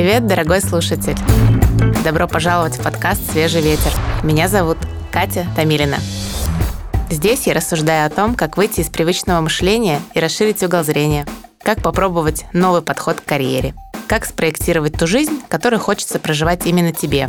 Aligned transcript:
Привет, 0.00 0.26
дорогой 0.26 0.62
слушатель! 0.62 1.18
Добро 2.02 2.26
пожаловать 2.26 2.78
в 2.78 2.82
подкаст 2.82 3.20
«Свежий 3.32 3.60
ветер». 3.60 3.92
Меня 4.22 4.48
зовут 4.48 4.78
Катя 5.12 5.46
Тамилина. 5.54 5.98
Здесь 7.10 7.46
я 7.46 7.52
рассуждаю 7.52 8.06
о 8.06 8.08
том, 8.08 8.34
как 8.34 8.56
выйти 8.56 8.80
из 8.80 8.88
привычного 8.88 9.42
мышления 9.42 10.00
и 10.14 10.20
расширить 10.20 10.62
угол 10.62 10.84
зрения, 10.84 11.26
как 11.62 11.82
попробовать 11.82 12.46
новый 12.54 12.80
подход 12.80 13.20
к 13.20 13.26
карьере, 13.26 13.74
как 14.08 14.24
спроектировать 14.24 14.94
ту 14.94 15.06
жизнь, 15.06 15.42
которую 15.50 15.80
хочется 15.80 16.18
проживать 16.18 16.64
именно 16.64 16.92
тебе. 16.92 17.28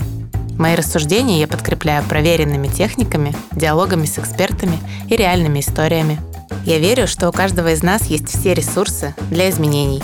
Мои 0.57 0.75
рассуждения 0.75 1.41
я 1.41 1.49
подкрепляю 1.49 2.05
проверенными 2.05 2.69
техниками, 2.69 3.35
диалогами 3.51 4.05
с 4.05 4.17
экспертами 4.17 4.79
и 5.09 5.17
реальными 5.17 5.59
историями. 5.59 6.21
Я 6.65 6.79
верю, 6.79 7.05
что 7.05 7.27
у 7.27 7.33
каждого 7.33 7.73
из 7.73 7.83
нас 7.83 8.03
есть 8.03 8.29
все 8.29 8.53
ресурсы 8.53 9.13
для 9.29 9.49
изменений. 9.49 10.01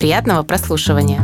Приятного 0.00 0.42
прослушивания! 0.42 1.20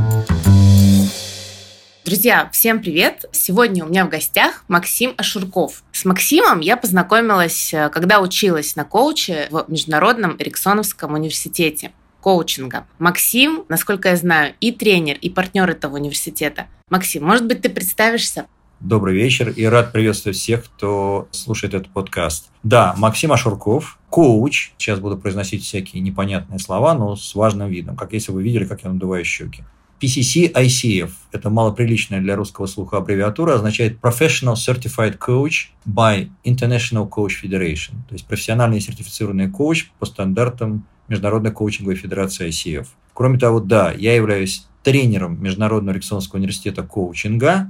Друзья, 2.06 2.48
всем 2.52 2.80
привет! 2.80 3.24
Сегодня 3.33 3.84
у 3.84 3.88
меня 3.88 4.06
в 4.06 4.09
гостях 4.09 4.62
Максим 4.69 5.15
Ашурков. 5.16 5.83
С 5.91 6.05
Максимом 6.05 6.60
я 6.60 6.77
познакомилась, 6.77 7.74
э, 7.74 7.88
когда 7.88 8.20
училась 8.20 8.77
на 8.77 8.84
коуче 8.84 9.48
в 9.51 9.65
Международном 9.66 10.37
Эриксоновском 10.38 11.15
университете 11.15 11.91
коучинга. 12.20 12.87
Максим, 13.01 13.65
насколько 13.69 14.10
я 14.10 14.16
знаю, 14.16 14.55
и 14.60 14.70
тренер, 14.70 15.19
и 15.20 15.29
партнер 15.29 15.69
этого 15.69 15.96
университета. 15.96 16.69
Максим, 16.91 17.24
может 17.24 17.48
быть, 17.48 17.62
ты 17.62 17.70
представишься? 17.70 18.46
Добрый 18.79 19.16
вечер 19.16 19.48
и 19.48 19.65
рад 19.65 19.91
приветствовать 19.91 20.38
всех, 20.38 20.66
кто 20.66 21.27
слушает 21.32 21.74
этот 21.74 21.93
подкаст. 21.93 22.51
Да, 22.62 22.95
Максим 22.98 23.32
Ашурков, 23.32 23.98
коуч. 24.10 24.70
Сейчас 24.79 25.01
буду 25.01 25.18
произносить 25.18 25.65
всякие 25.65 26.02
непонятные 26.02 26.60
слова, 26.60 26.95
но 26.95 27.16
с 27.16 27.34
важным 27.34 27.68
видом, 27.68 27.96
как 27.96 28.12
если 28.12 28.30
вы 28.30 28.45
видели, 28.45 28.65
как 28.65 28.84
я 28.84 28.91
надуваю 28.91 29.24
щеки. 29.24 29.65
PCC 30.01 30.52
ICF– 30.52 31.11
это 31.33 31.49
малоприличная 31.49 32.21
для 32.21 32.37
русского 32.37 32.66
слуха 32.66 32.99
аббревиатура, 32.99 33.55
означает 33.55 33.99
Professional 34.01 34.55
Certified 34.55 35.19
Coach 35.19 35.69
by 35.87 36.29
International 36.45 37.09
Coach 37.09 37.33
Federation, 37.43 37.95
то 38.09 38.13
есть 38.13 38.27
профессиональный 38.27 38.80
сертифицированный 38.80 39.51
коуч 39.51 39.91
по 39.99 40.07
стандартам 40.07 40.87
Международной 41.09 41.53
коучинговой 41.53 41.97
федерации 41.97 42.49
ICF. 42.49 42.87
Кроме 43.15 43.38
того, 43.38 43.61
да, 43.61 43.93
я 43.93 44.15
являюсь 44.15 44.66
тренером 44.83 45.43
Международного 45.43 45.95
Рексонского 45.95 46.38
университета 46.38 46.83
коучинга, 46.83 47.69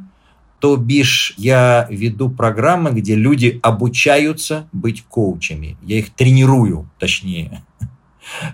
то 0.59 0.77
бишь 0.77 1.35
я 1.37 1.87
веду 1.91 2.31
программы, 2.31 2.91
где 2.91 3.15
люди 3.15 3.61
обучаются 3.63 4.69
быть 4.73 5.05
коучами. 5.05 5.77
Я 5.83 5.99
их 5.99 6.11
тренирую, 6.11 6.89
точнее 6.99 7.63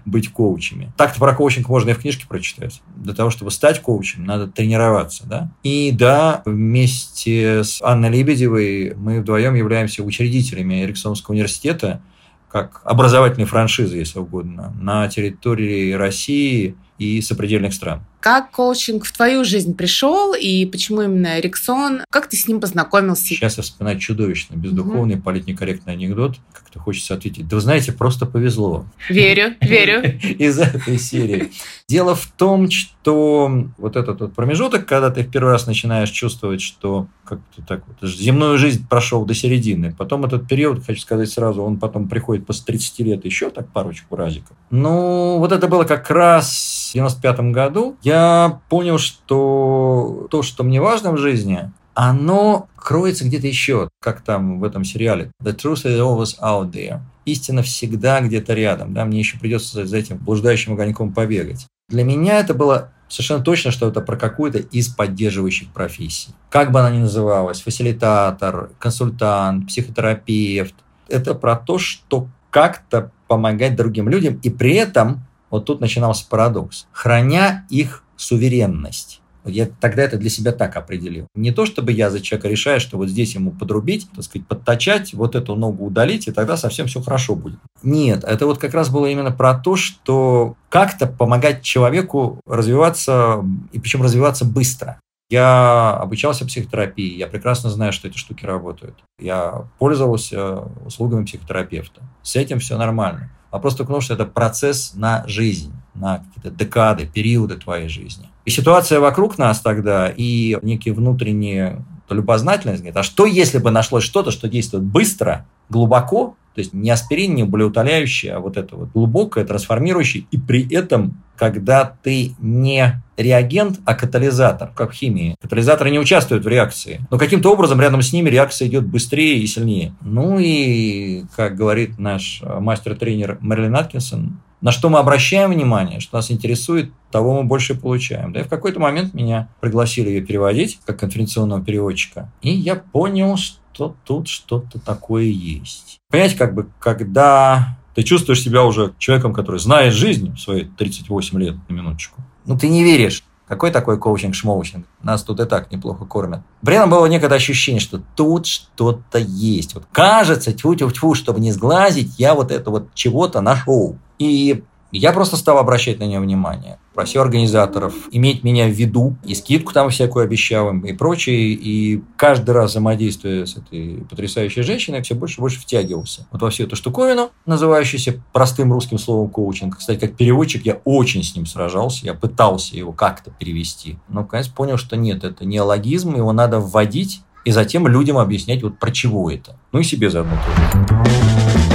быть 0.04 0.30
коучами. 0.30 0.92
Так-то 0.96 1.18
про 1.18 1.34
коучинг 1.34 1.68
можно 1.68 1.90
и 1.90 1.92
в 1.94 1.98
книжке 1.98 2.26
прочитать. 2.26 2.82
Для 2.96 3.14
того, 3.14 3.30
чтобы 3.30 3.50
стать 3.50 3.80
коучем, 3.80 4.24
надо 4.24 4.46
тренироваться. 4.46 5.26
Да? 5.26 5.50
И 5.62 5.92
да, 5.92 6.42
вместе 6.44 7.64
с 7.64 7.80
Анной 7.82 8.10
Лебедевой 8.10 8.94
мы 8.96 9.20
вдвоем 9.20 9.54
являемся 9.54 10.02
учредителями 10.02 10.84
Эриксонского 10.84 11.34
университета, 11.34 12.02
как 12.50 12.82
образовательной 12.84 13.46
франшизы, 13.46 13.96
если 13.96 14.18
угодно, 14.18 14.74
на 14.78 15.08
территории 15.08 15.92
России 15.92 16.76
и 16.98 17.20
сопредельных 17.20 17.74
стран. 17.74 18.02
Как 18.20 18.52
коучинг 18.52 19.04
в 19.04 19.12
твою 19.12 19.44
жизнь 19.44 19.74
пришел 19.74 20.32
и 20.32 20.64
почему 20.66 21.02
именно 21.02 21.40
Эриксон? 21.40 22.02
Как 22.08 22.28
ты 22.28 22.36
с 22.36 22.46
ним 22.46 22.60
познакомился? 22.60 23.24
Сейчас 23.24 23.56
я 23.56 23.64
вспоминаю 23.64 23.98
чудовищно 23.98 24.54
бездуховный, 24.54 25.16
угу. 25.16 25.24
политнекорректный 25.24 25.94
анекдот. 25.94 26.36
Как-то 26.52 26.78
хочется 26.78 27.14
ответить. 27.14 27.48
Да 27.48 27.56
вы 27.56 27.62
знаете, 27.62 27.90
просто 27.90 28.26
повезло. 28.26 28.86
Верю, 29.08 29.54
верю. 29.60 30.20
Из 30.38 30.56
этой 30.60 30.98
серии. 30.98 31.50
Дело 31.88 32.14
в 32.14 32.26
том, 32.26 32.70
что 32.70 33.66
вот 33.76 33.96
этот 33.96 34.20
вот 34.20 34.34
промежуток, 34.34 34.86
когда 34.86 35.10
ты 35.10 35.24
в 35.24 35.30
первый 35.30 35.50
раз 35.50 35.66
начинаешь 35.66 36.10
чувствовать, 36.10 36.60
что 36.60 37.08
как-то 37.24 37.62
так 37.62 37.82
вот 37.86 38.08
земную 38.08 38.56
жизнь 38.56 38.86
прошел 38.88 39.24
до 39.24 39.34
середины. 39.34 39.94
Потом 39.96 40.24
этот 40.24 40.46
период, 40.46 40.84
хочу 40.84 41.00
сказать 41.00 41.30
сразу, 41.30 41.62
он 41.62 41.78
потом 41.78 42.08
приходит 42.08 42.46
после 42.46 42.66
30 42.66 42.98
лет 43.00 43.24
еще 43.24 43.50
так 43.50 43.68
парочку 43.70 44.16
разиков. 44.16 44.56
Ну, 44.70 45.38
вот 45.38 45.50
это 45.50 45.66
было 45.66 45.84
как 45.84 46.10
раз 46.10 46.91
в 46.92 46.94
95 46.94 47.52
году. 47.52 47.96
Я 48.02 48.60
понял, 48.68 48.98
что 48.98 50.26
то, 50.30 50.42
что 50.42 50.62
мне 50.62 50.80
важно 50.80 51.12
в 51.12 51.16
жизни, 51.16 51.72
оно 51.94 52.68
кроется 52.76 53.24
где-то 53.24 53.46
еще, 53.46 53.88
как 54.00 54.20
там 54.20 54.60
в 54.60 54.64
этом 54.64 54.84
сериале. 54.84 55.30
The 55.42 55.56
truth 55.56 55.84
is 55.84 55.98
always 55.98 56.38
out 56.40 56.70
there. 56.70 57.00
Истина 57.24 57.62
всегда 57.62 58.20
где-то 58.20 58.52
рядом. 58.54 58.92
Да? 58.92 59.04
Мне 59.04 59.20
еще 59.20 59.38
придется 59.38 59.86
за 59.86 59.96
этим 59.96 60.18
блуждающим 60.18 60.74
огоньком 60.74 61.12
побегать. 61.12 61.66
Для 61.88 62.04
меня 62.04 62.38
это 62.38 62.52
было 62.54 62.92
совершенно 63.08 63.42
точно, 63.42 63.70
что 63.70 63.88
это 63.88 64.00
про 64.00 64.16
какую-то 64.16 64.58
из 64.58 64.88
поддерживающих 64.88 65.68
профессий. 65.72 66.30
Как 66.50 66.72
бы 66.72 66.80
она 66.80 66.90
ни 66.90 66.98
называлась, 66.98 67.60
фасилитатор, 67.60 68.70
консультант, 68.78 69.66
психотерапевт. 69.68 70.74
Это 71.08 71.34
про 71.34 71.56
то, 71.56 71.78
что 71.78 72.28
как-то 72.50 73.10
помогать 73.28 73.76
другим 73.76 74.08
людям 74.08 74.38
и 74.42 74.50
при 74.50 74.74
этом 74.74 75.24
вот 75.52 75.66
тут 75.66 75.80
начинался 75.80 76.26
парадокс. 76.28 76.86
Храня 76.90 77.66
их 77.70 78.02
суверенность. 78.16 79.20
Я 79.44 79.66
тогда 79.66 80.02
это 80.02 80.16
для 80.16 80.30
себя 80.30 80.52
так 80.52 80.76
определил. 80.76 81.26
Не 81.34 81.50
то, 81.50 81.66
чтобы 81.66 81.92
я 81.92 82.10
за 82.10 82.20
человека 82.20 82.48
решаю, 82.48 82.80
что 82.80 82.96
вот 82.96 83.08
здесь 83.08 83.34
ему 83.34 83.50
подрубить, 83.50 84.08
так 84.14 84.24
сказать, 84.24 84.46
подтачать, 84.46 85.14
вот 85.14 85.34
эту 85.34 85.56
ногу 85.56 85.86
удалить, 85.86 86.28
и 86.28 86.32
тогда 86.32 86.56
совсем 86.56 86.86
все 86.86 87.02
хорошо 87.02 87.34
будет. 87.34 87.58
Нет, 87.82 88.24
это 88.24 88.46
вот 88.46 88.58
как 88.58 88.72
раз 88.72 88.88
было 88.88 89.06
именно 89.06 89.32
про 89.32 89.54
то, 89.54 89.76
что 89.76 90.54
как-то 90.68 91.06
помогать 91.06 91.62
человеку 91.62 92.40
развиваться, 92.46 93.44
и 93.72 93.80
причем 93.80 94.02
развиваться 94.02 94.44
быстро. 94.44 95.00
Я 95.28 95.96
обучался 95.96 96.46
психотерапии, 96.46 97.16
я 97.16 97.26
прекрасно 97.26 97.70
знаю, 97.70 97.92
что 97.92 98.06
эти 98.06 98.18
штуки 98.18 98.44
работают. 98.44 99.02
Я 99.18 99.66
пользовался 99.78 100.60
услугами 100.84 101.24
психотерапевта. 101.24 102.02
С 102.22 102.36
этим 102.36 102.58
все 102.58 102.76
нормально. 102.76 103.30
Вопрос 103.52 103.76
только 103.76 103.90
в 103.90 103.92
том, 103.92 104.00
что 104.00 104.14
это 104.14 104.24
процесс 104.24 104.94
на 104.94 105.24
жизнь, 105.28 105.72
на 105.94 106.18
какие-то 106.18 106.50
декады, 106.50 107.06
периоды 107.06 107.56
твоей 107.56 107.88
жизни. 107.88 108.28
И 108.46 108.50
ситуация 108.50 108.98
вокруг 108.98 109.38
нас 109.38 109.60
тогда, 109.60 110.08
и 110.08 110.58
некие 110.62 110.94
внутренние 110.94 111.84
любознательность 112.08 112.80
говорит, 112.80 112.96
а 112.96 113.02
что 113.02 113.26
если 113.26 113.58
бы 113.58 113.70
нашлось 113.70 114.04
что-то, 114.04 114.30
что 114.30 114.48
действует 114.48 114.84
быстро, 114.84 115.46
глубоко, 115.68 116.36
то 116.54 116.60
есть 116.60 116.72
не 116.72 116.90
аспирин, 116.90 117.34
не 117.34 117.44
болеутоляющий, 117.44 118.30
а 118.30 118.40
вот 118.40 118.56
это 118.56 118.76
вот 118.76 118.90
глубокое, 118.92 119.44
трансформирующее, 119.44 120.26
и 120.30 120.38
при 120.38 120.68
этом, 120.74 121.22
когда 121.36 121.96
ты 122.02 122.32
не 122.38 123.02
реагент, 123.16 123.80
а 123.84 123.94
катализатор, 123.94 124.70
как 124.74 124.92
в 124.92 124.94
химии. 124.94 125.36
Катализаторы 125.40 125.90
не 125.90 125.98
участвуют 125.98 126.44
в 126.44 126.48
реакции, 126.48 127.06
но 127.10 127.18
каким-то 127.18 127.52
образом 127.52 127.80
рядом 127.80 128.02
с 128.02 128.12
ними 128.12 128.28
реакция 128.28 128.68
идет 128.68 128.86
быстрее 128.86 129.38
и 129.38 129.46
сильнее. 129.46 129.94
Ну 130.00 130.38
и, 130.38 131.24
как 131.36 131.56
говорит 131.56 131.98
наш 131.98 132.42
мастер-тренер 132.42 133.38
Мерлин 133.40 133.76
Аткинсон, 133.76 134.40
на 134.60 134.70
что 134.70 134.88
мы 134.88 135.00
обращаем 135.00 135.50
внимание, 135.50 135.98
что 135.98 136.16
нас 136.16 136.30
интересует, 136.30 136.92
того 137.10 137.34
мы 137.34 137.44
больше 137.48 137.74
получаем. 137.74 138.32
Да 138.32 138.40
и 138.40 138.44
в 138.44 138.48
какой-то 138.48 138.78
момент 138.78 139.12
меня 139.12 139.48
пригласили 139.60 140.08
ее 140.08 140.22
переводить, 140.22 140.78
как 140.84 141.00
конференционного 141.00 141.64
переводчика, 141.64 142.32
и 142.42 142.50
я 142.50 142.76
понял, 142.76 143.36
что 143.36 143.58
тут 143.72 144.28
что-то 144.28 144.78
такое 144.78 145.24
есть. 145.24 146.00
Понимаете, 146.10 146.36
как 146.36 146.54
бы, 146.54 146.68
когда 146.78 147.78
ты 147.94 148.02
чувствуешь 148.02 148.42
себя 148.42 148.64
уже 148.64 148.94
человеком, 148.98 149.32
который 149.32 149.60
знает 149.60 149.94
жизнь 149.94 150.34
в 150.34 150.38
свои 150.38 150.64
38 150.64 151.38
лет, 151.38 151.56
на 151.68 151.72
минуточку, 151.72 152.22
ну 152.44 152.58
ты 152.58 152.68
не 152.68 152.84
веришь, 152.84 153.24
какой 153.52 153.70
такой 153.70 153.98
коучинг-шмоучинг? 153.98 154.86
Нас 155.02 155.22
тут 155.22 155.40
и 155.40 155.44
так 155.44 155.70
неплохо 155.70 156.06
кормят. 156.06 156.40
При 156.62 156.74
этом 156.74 156.88
было 156.88 157.04
некое 157.04 157.28
ощущение, 157.28 157.80
что 157.80 158.00
тут 158.16 158.46
что-то 158.46 159.18
есть. 159.18 159.74
Вот 159.74 159.84
кажется, 159.92 160.52
тьфу-тьфу-тьфу, 160.52 161.14
чтобы 161.14 161.40
не 161.40 161.52
сглазить, 161.52 162.18
я 162.18 162.34
вот 162.34 162.50
это 162.50 162.70
вот 162.70 162.94
чего-то 162.94 163.42
нашел. 163.42 163.98
И 164.18 164.64
я 164.98 165.12
просто 165.12 165.36
стал 165.36 165.58
обращать 165.58 165.98
на 165.98 166.04
нее 166.04 166.20
внимание. 166.20 166.78
Просил 166.94 167.22
организаторов 167.22 167.94
иметь 168.10 168.44
меня 168.44 168.66
в 168.66 168.72
виду, 168.72 169.16
и 169.24 169.34
скидку 169.34 169.72
там 169.72 169.88
всякую 169.88 170.24
обещал 170.24 170.68
им, 170.68 170.80
и 170.80 170.92
прочее. 170.92 171.52
И 171.52 172.02
каждый 172.16 172.50
раз 172.50 172.72
взаимодействуя 172.72 173.46
с 173.46 173.56
этой 173.56 174.04
потрясающей 174.08 174.62
женщиной, 174.62 175.02
все 175.02 175.14
больше 175.14 175.38
и 175.38 175.40
больше 175.40 175.60
втягивался 175.60 176.26
вот 176.30 176.42
во 176.42 176.50
всю 176.50 176.64
эту 176.64 176.76
штуковину, 176.76 177.30
называющуюся 177.46 178.22
простым 178.32 178.72
русским 178.72 178.98
словом 178.98 179.30
коучинг. 179.30 179.78
Кстати, 179.78 179.98
как 179.98 180.16
переводчик 180.16 180.66
я 180.66 180.80
очень 180.84 181.22
с 181.22 181.34
ним 181.34 181.46
сражался, 181.46 182.04
я 182.04 182.14
пытался 182.14 182.76
его 182.76 182.92
как-то 182.92 183.30
перевести. 183.30 183.98
Но, 184.08 184.24
конечно, 184.24 184.54
понял, 184.54 184.76
что 184.76 184.96
нет, 184.96 185.24
это 185.24 185.46
не 185.46 185.60
логизм, 185.60 186.14
его 186.14 186.32
надо 186.32 186.60
вводить, 186.60 187.22
и 187.44 187.50
затем 187.50 187.88
людям 187.88 188.18
объяснять, 188.18 188.62
вот 188.62 188.78
про 188.78 188.90
чего 188.90 189.30
это. 189.30 189.56
Ну 189.72 189.80
и 189.80 189.82
себе 189.82 190.10
заодно 190.10 190.36
тоже. 190.36 191.71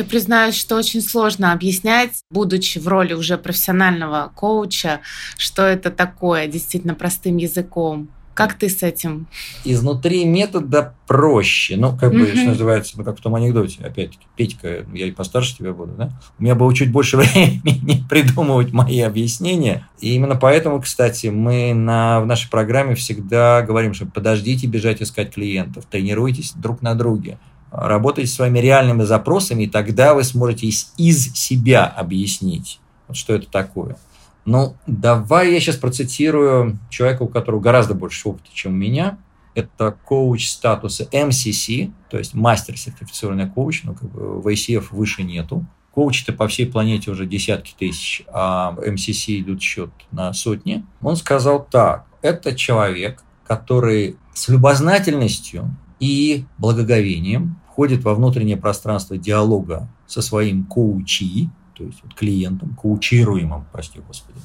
Я 0.00 0.06
признаюсь, 0.06 0.54
что 0.54 0.76
очень 0.76 1.02
сложно 1.02 1.52
объяснять, 1.52 2.24
будучи 2.30 2.78
в 2.78 2.88
роли 2.88 3.12
уже 3.12 3.36
профессионального 3.36 4.32
коуча, 4.34 5.00
что 5.36 5.60
это 5.60 5.90
такое 5.90 6.46
действительно 6.46 6.94
простым 6.94 7.36
языком. 7.36 8.08
Как 8.32 8.54
ты 8.54 8.70
с 8.70 8.82
этим? 8.82 9.26
Изнутри 9.62 10.24
метода 10.24 10.94
проще. 11.06 11.76
Ну, 11.76 11.94
как 11.98 12.12
бы, 12.12 12.28
что 12.28 12.46
называется, 12.46 12.94
ну, 12.96 13.04
как 13.04 13.18
в 13.18 13.20
том 13.20 13.34
анекдоте, 13.34 13.84
опять-таки, 13.84 14.24
Петька, 14.36 14.86
я 14.94 15.06
и 15.06 15.10
постарше 15.10 15.54
тебя 15.58 15.74
буду, 15.74 15.92
да? 15.92 16.10
У 16.38 16.44
меня 16.44 16.54
было 16.54 16.74
чуть 16.74 16.90
больше 16.90 17.16
времени 17.18 18.02
придумывать 18.08 18.72
мои 18.72 19.00
объяснения. 19.00 19.86
И 20.00 20.14
именно 20.14 20.36
поэтому, 20.36 20.80
кстати, 20.80 21.26
мы 21.26 21.74
на, 21.74 22.22
в 22.22 22.26
нашей 22.26 22.48
программе 22.48 22.94
всегда 22.94 23.60
говорим, 23.60 23.92
что 23.92 24.06
подождите 24.06 24.66
бежать 24.66 25.02
искать 25.02 25.34
клиентов, 25.34 25.84
тренируйтесь 25.84 26.52
друг 26.54 26.80
на 26.80 26.94
друге 26.94 27.36
работайте 27.70 28.30
своими 28.30 28.58
реальными 28.58 29.02
запросами, 29.02 29.64
и 29.64 29.68
тогда 29.68 30.14
вы 30.14 30.24
сможете 30.24 30.66
из, 30.66 30.92
из 30.96 31.32
себя 31.34 31.86
объяснить, 31.86 32.80
вот 33.08 33.16
что 33.16 33.34
это 33.34 33.48
такое. 33.50 33.96
Ну, 34.44 34.76
давай 34.86 35.52
я 35.52 35.60
сейчас 35.60 35.76
процитирую 35.76 36.78
человека, 36.88 37.22
у 37.22 37.28
которого 37.28 37.60
гораздо 37.60 37.94
больше 37.94 38.28
опыта, 38.28 38.48
чем 38.52 38.72
у 38.72 38.76
меня. 38.76 39.18
Это 39.54 39.96
коуч 40.04 40.48
статуса 40.48 41.04
MCC, 41.12 41.92
то 42.08 42.18
есть 42.18 42.34
мастер 42.34 42.78
сертифицированный 42.78 43.50
коуч, 43.50 43.82
но 43.84 43.94
как 43.94 44.10
бы 44.10 44.40
в 44.40 44.46
ICF 44.46 44.86
выше 44.90 45.22
нету. 45.22 45.66
Коучи-то 45.92 46.32
по 46.32 46.46
всей 46.46 46.66
планете 46.66 47.10
уже 47.10 47.26
десятки 47.26 47.74
тысяч, 47.76 48.22
а 48.32 48.74
MCC 48.78 49.40
идут 49.40 49.60
счет 49.60 49.90
на 50.12 50.32
сотни. 50.32 50.84
Он 51.02 51.16
сказал 51.16 51.66
так, 51.68 52.06
это 52.22 52.54
человек, 52.54 53.22
который 53.44 54.16
с 54.32 54.48
любознательностью 54.48 55.76
и 56.00 56.44
благоговением 56.58 57.60
входит 57.68 58.02
во 58.02 58.14
внутреннее 58.14 58.56
пространство 58.56 59.16
диалога 59.16 59.88
со 60.06 60.22
своим 60.22 60.64
коучи, 60.64 61.50
то 61.74 61.84
есть 61.84 62.00
вот 62.02 62.14
клиентом, 62.14 62.74
коучируемым, 62.74 63.64
прости 63.72 64.00
господи, 64.00 64.38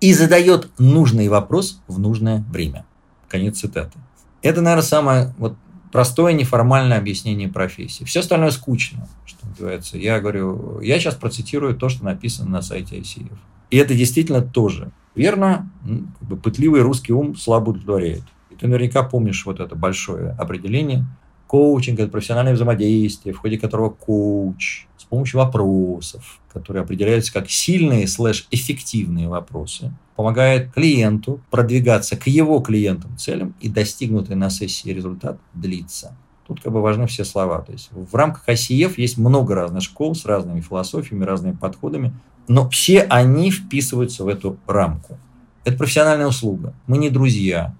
и 0.00 0.14
задает 0.14 0.70
нужный 0.78 1.28
вопрос 1.28 1.82
в 1.86 1.98
нужное 1.98 2.44
время. 2.50 2.86
Конец 3.28 3.58
цитаты. 3.58 3.98
Это, 4.42 4.62
наверное, 4.62 4.82
самое 4.82 5.34
вот 5.36 5.56
простое 5.92 6.32
неформальное 6.32 6.98
объяснение 6.98 7.48
профессии. 7.48 8.04
Все 8.04 8.20
остальное 8.20 8.50
скучно, 8.50 9.06
что 9.26 9.46
называется. 9.46 9.98
Я 9.98 10.20
говорю, 10.20 10.80
я 10.80 10.98
сейчас 10.98 11.14
процитирую 11.14 11.76
то, 11.76 11.88
что 11.88 12.04
написано 12.04 12.50
на 12.50 12.62
сайте 12.62 12.98
ICF. 12.98 13.36
И 13.70 13.76
это 13.76 13.94
действительно 13.94 14.40
тоже 14.40 14.90
верно. 15.14 15.70
Как 15.84 16.28
бы 16.28 16.36
пытливый 16.36 16.80
русский 16.80 17.12
ум 17.12 17.36
слабо 17.36 17.70
удовлетворяет. 17.70 18.22
Ты 18.60 18.68
наверняка 18.68 19.02
помнишь 19.02 19.44
вот 19.46 19.58
это 19.58 19.74
большое 19.74 20.30
определение. 20.38 21.06
Коучинг– 21.46 21.98
это 22.00 22.10
профессиональное 22.10 22.54
взаимодействие, 22.54 23.34
в 23.34 23.38
ходе 23.38 23.58
которого 23.58 23.90
коуч 23.90 24.86
с 24.96 25.04
помощью 25.04 25.40
вопросов 25.40 26.40
которые 26.52 26.82
определяются 26.82 27.32
как 27.32 27.50
сильные 27.50 28.06
слэш-эффективные 28.06 29.28
вопросы, 29.28 29.92
помогает 30.16 30.72
клиенту 30.72 31.40
продвигаться 31.50 32.16
к 32.16 32.26
его 32.26 32.60
клиентам 32.60 33.16
целям 33.16 33.54
и 33.60 33.68
достигнутый 33.68 34.36
на 34.36 34.50
сессии 34.50 34.90
результат 34.90 35.38
длится. 35.54 36.16
Тут 36.46 36.60
как 36.60 36.72
бы 36.72 36.82
важны 36.82 37.06
все 37.06 37.24
слова. 37.24 37.60
То 37.60 37.72
есть 37.72 37.90
в 37.92 38.14
рамках 38.14 38.48
ICF 38.48 38.94
есть 38.96 39.18
много 39.18 39.54
разных 39.54 39.82
школ 39.82 40.14
с 40.14 40.24
разными 40.24 40.60
философиями, 40.60 41.24
разными 41.24 41.54
подходами, 41.54 42.12
но 42.48 42.68
все 42.68 43.02
они 43.02 43.50
вписываются 43.50 44.24
в 44.24 44.28
эту 44.28 44.56
рамку. 44.66 45.18
Это 45.64 45.76
профессиональная 45.76 46.26
услуга. 46.26 46.74
Мы 46.88 46.98
не 46.98 47.10
друзья, 47.10 47.74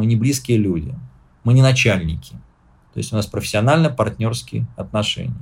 мы 0.00 0.06
не 0.06 0.16
близкие 0.16 0.56
люди, 0.56 0.94
мы 1.44 1.52
не 1.52 1.60
начальники. 1.60 2.32
То 2.94 3.00
есть 3.00 3.12
у 3.12 3.16
нас 3.16 3.26
профессионально-партнерские 3.26 4.66
отношения. 4.74 5.36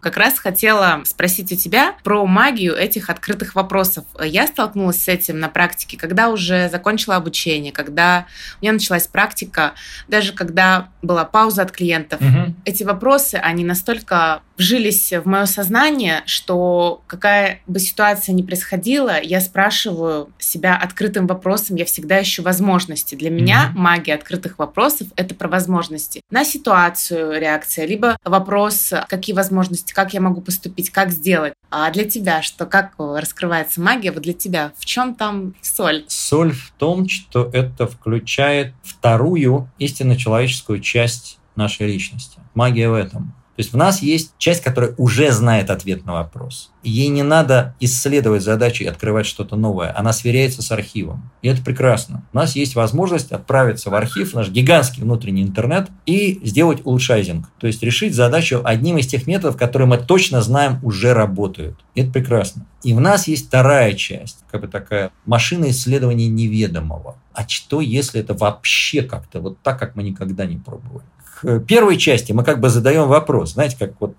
Как 0.00 0.16
раз 0.16 0.38
хотела 0.38 1.02
спросить 1.04 1.52
у 1.52 1.56
тебя 1.56 1.94
про 2.02 2.24
магию 2.26 2.74
этих 2.74 3.10
открытых 3.10 3.54
вопросов. 3.54 4.04
Я 4.22 4.46
столкнулась 4.46 5.02
с 5.02 5.08
этим 5.08 5.38
на 5.38 5.48
практике, 5.48 5.96
когда 5.96 6.28
уже 6.28 6.68
закончила 6.68 7.16
обучение, 7.16 7.72
когда 7.72 8.26
у 8.60 8.64
меня 8.64 8.72
началась 8.72 9.06
практика, 9.06 9.74
даже 10.08 10.32
когда 10.32 10.88
была 11.02 11.24
пауза 11.24 11.62
от 11.62 11.72
клиентов. 11.72 12.20
Угу. 12.20 12.54
Эти 12.64 12.82
вопросы, 12.82 13.36
они 13.36 13.64
настолько 13.64 14.42
вжились 14.60 15.12
в 15.12 15.26
мое 15.26 15.46
сознание, 15.46 16.22
что 16.26 17.02
какая 17.06 17.60
бы 17.66 17.80
ситуация 17.80 18.34
ни 18.34 18.42
происходила, 18.42 19.20
я 19.20 19.40
спрашиваю 19.40 20.30
себя 20.38 20.76
открытым 20.76 21.26
вопросом, 21.26 21.76
я 21.76 21.86
всегда 21.86 22.20
ищу 22.20 22.42
возможности. 22.42 23.14
Для 23.14 23.30
меня 23.30 23.72
mm-hmm. 23.72 23.78
магия 23.78 24.14
открытых 24.14 24.58
вопросов— 24.58 25.08
это 25.16 25.34
про 25.34 25.48
возможности. 25.48 26.20
На 26.30 26.44
ситуацию 26.44 27.40
реакция, 27.40 27.86
либо 27.86 28.18
вопрос, 28.22 28.92
какие 29.08 29.34
возможности, 29.34 29.89
как 29.94 30.14
я 30.14 30.20
могу 30.20 30.40
поступить, 30.40 30.90
как 30.90 31.10
сделать. 31.10 31.54
А 31.70 31.90
для 31.90 32.04
тебя 32.04 32.42
что, 32.42 32.66
как 32.66 32.94
раскрывается 32.98 33.80
магия? 33.80 34.12
Вот 34.12 34.22
для 34.22 34.32
тебя 34.32 34.72
в 34.76 34.84
чем 34.84 35.14
там 35.14 35.54
соль? 35.62 36.04
Соль 36.08 36.52
в 36.52 36.72
том, 36.78 37.08
что 37.08 37.48
это 37.52 37.86
включает 37.86 38.74
вторую 38.82 39.70
истинно 39.78 40.16
человеческую 40.16 40.80
часть 40.80 41.38
нашей 41.56 41.86
личности. 41.86 42.40
Магия 42.54 42.88
в 42.88 42.94
этом. 42.94 43.34
То 43.60 43.62
есть 43.62 43.74
в 43.74 43.76
нас 43.76 44.00
есть 44.00 44.32
часть, 44.38 44.62
которая 44.62 44.94
уже 44.96 45.30
знает 45.32 45.68
ответ 45.68 46.06
на 46.06 46.14
вопрос. 46.14 46.70
Ей 46.82 47.08
не 47.08 47.22
надо 47.22 47.74
исследовать 47.78 48.42
задачи 48.42 48.84
и 48.84 48.86
открывать 48.86 49.26
что-то 49.26 49.54
новое. 49.54 49.94
Она 49.94 50.14
сверяется 50.14 50.62
с 50.62 50.72
архивом. 50.72 51.30
И 51.42 51.48
это 51.48 51.60
прекрасно. 51.60 52.24
У 52.32 52.38
нас 52.38 52.56
есть 52.56 52.74
возможность 52.74 53.32
отправиться 53.32 53.90
в 53.90 53.94
архив, 53.94 54.32
наш 54.32 54.48
гигантский 54.48 55.02
внутренний 55.02 55.42
интернет, 55.42 55.90
и 56.06 56.40
сделать 56.42 56.80
улучшайзинг. 56.84 57.50
То 57.58 57.66
есть 57.66 57.82
решить 57.82 58.14
задачу 58.14 58.62
одним 58.64 58.96
из 58.96 59.06
тех 59.08 59.26
методов, 59.26 59.58
которые 59.58 59.86
мы 59.86 59.98
точно 59.98 60.40
знаем 60.40 60.80
уже 60.82 61.12
работают. 61.12 61.78
И 61.94 62.00
это 62.00 62.12
прекрасно. 62.12 62.64
И 62.82 62.94
в 62.94 63.00
нас 63.02 63.28
есть 63.28 63.48
вторая 63.48 63.92
часть, 63.92 64.38
как 64.50 64.62
бы 64.62 64.68
такая 64.68 65.10
машина 65.26 65.68
исследования 65.68 66.28
неведомого. 66.28 67.16
А 67.34 67.46
что, 67.46 67.82
если 67.82 68.22
это 68.22 68.32
вообще 68.32 69.02
как-то 69.02 69.40
вот 69.40 69.60
так, 69.60 69.78
как 69.78 69.96
мы 69.96 70.02
никогда 70.02 70.46
не 70.46 70.56
пробовали? 70.56 71.04
К 71.40 71.60
первой 71.60 71.96
части 71.96 72.32
мы 72.32 72.44
как 72.44 72.60
бы 72.60 72.68
задаем 72.68 73.08
вопрос. 73.08 73.52
Знаете, 73.52 73.76
как 73.78 73.92
вот, 73.98 74.14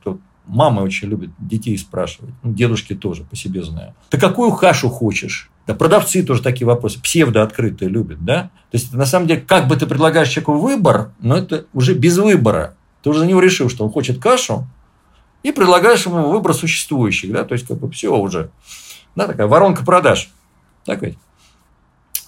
мама 0.46 0.82
очень 0.82 1.08
любит 1.08 1.30
детей 1.38 1.78
спрашивать, 1.78 2.34
ну, 2.42 2.52
дедушки 2.52 2.96
тоже 2.96 3.24
по 3.24 3.36
себе 3.36 3.64
знаю. 3.64 3.94
Ты 4.10 4.20
какую 4.20 4.52
кашу 4.54 4.90
хочешь? 4.90 5.50
Да, 5.68 5.76
продавцы 5.76 6.24
тоже 6.24 6.42
такие 6.42 6.66
вопросы, 6.66 7.00
псевдооткрытые 7.00 7.90
любят, 7.90 8.26
да? 8.26 8.50
То 8.72 8.78
есть, 8.78 8.94
на 8.94 9.06
самом 9.06 9.28
деле, 9.28 9.42
как 9.42 9.68
бы 9.68 9.76
ты 9.78 9.86
предлагаешь 9.86 10.30
человеку 10.30 10.54
выбор, 10.54 11.12
но 11.20 11.38
это 11.38 11.66
уже 11.74 11.94
без 11.94 12.18
выбора. 12.18 12.76
Ты 13.04 13.12
уже 13.12 13.20
за 13.20 13.28
него 13.28 13.40
решил, 13.40 13.70
что 13.70 13.86
он 13.86 13.92
хочет 13.92 14.20
кашу, 14.20 14.68
и 15.44 15.52
предлагаешь 15.52 16.06
ему 16.06 16.32
выбор 16.32 16.56
существующих, 16.56 17.32
да? 17.32 17.44
То 17.44 17.54
есть, 17.54 17.68
как 17.68 17.78
бы 17.78 17.92
все 17.92 18.16
уже. 18.16 18.50
Да, 19.16 19.28
такая 19.28 19.46
воронка 19.46 19.86
продаж. 19.86 20.32
Так 20.86 21.04
ведь? 21.04 21.18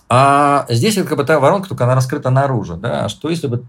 А 0.10 0.68
здесь 0.70 0.98
это 0.98 1.08
как 1.10 1.18
бы 1.18 1.24
та 1.24 1.40
воронка, 1.40 1.70
только 1.70 1.86
она 1.86 1.96
раскрыта 1.96 2.30
наружу. 2.30 2.76
Да? 2.76 3.06
А 3.06 3.10
что 3.10 3.30
если 3.32 3.48
бы 3.48 3.66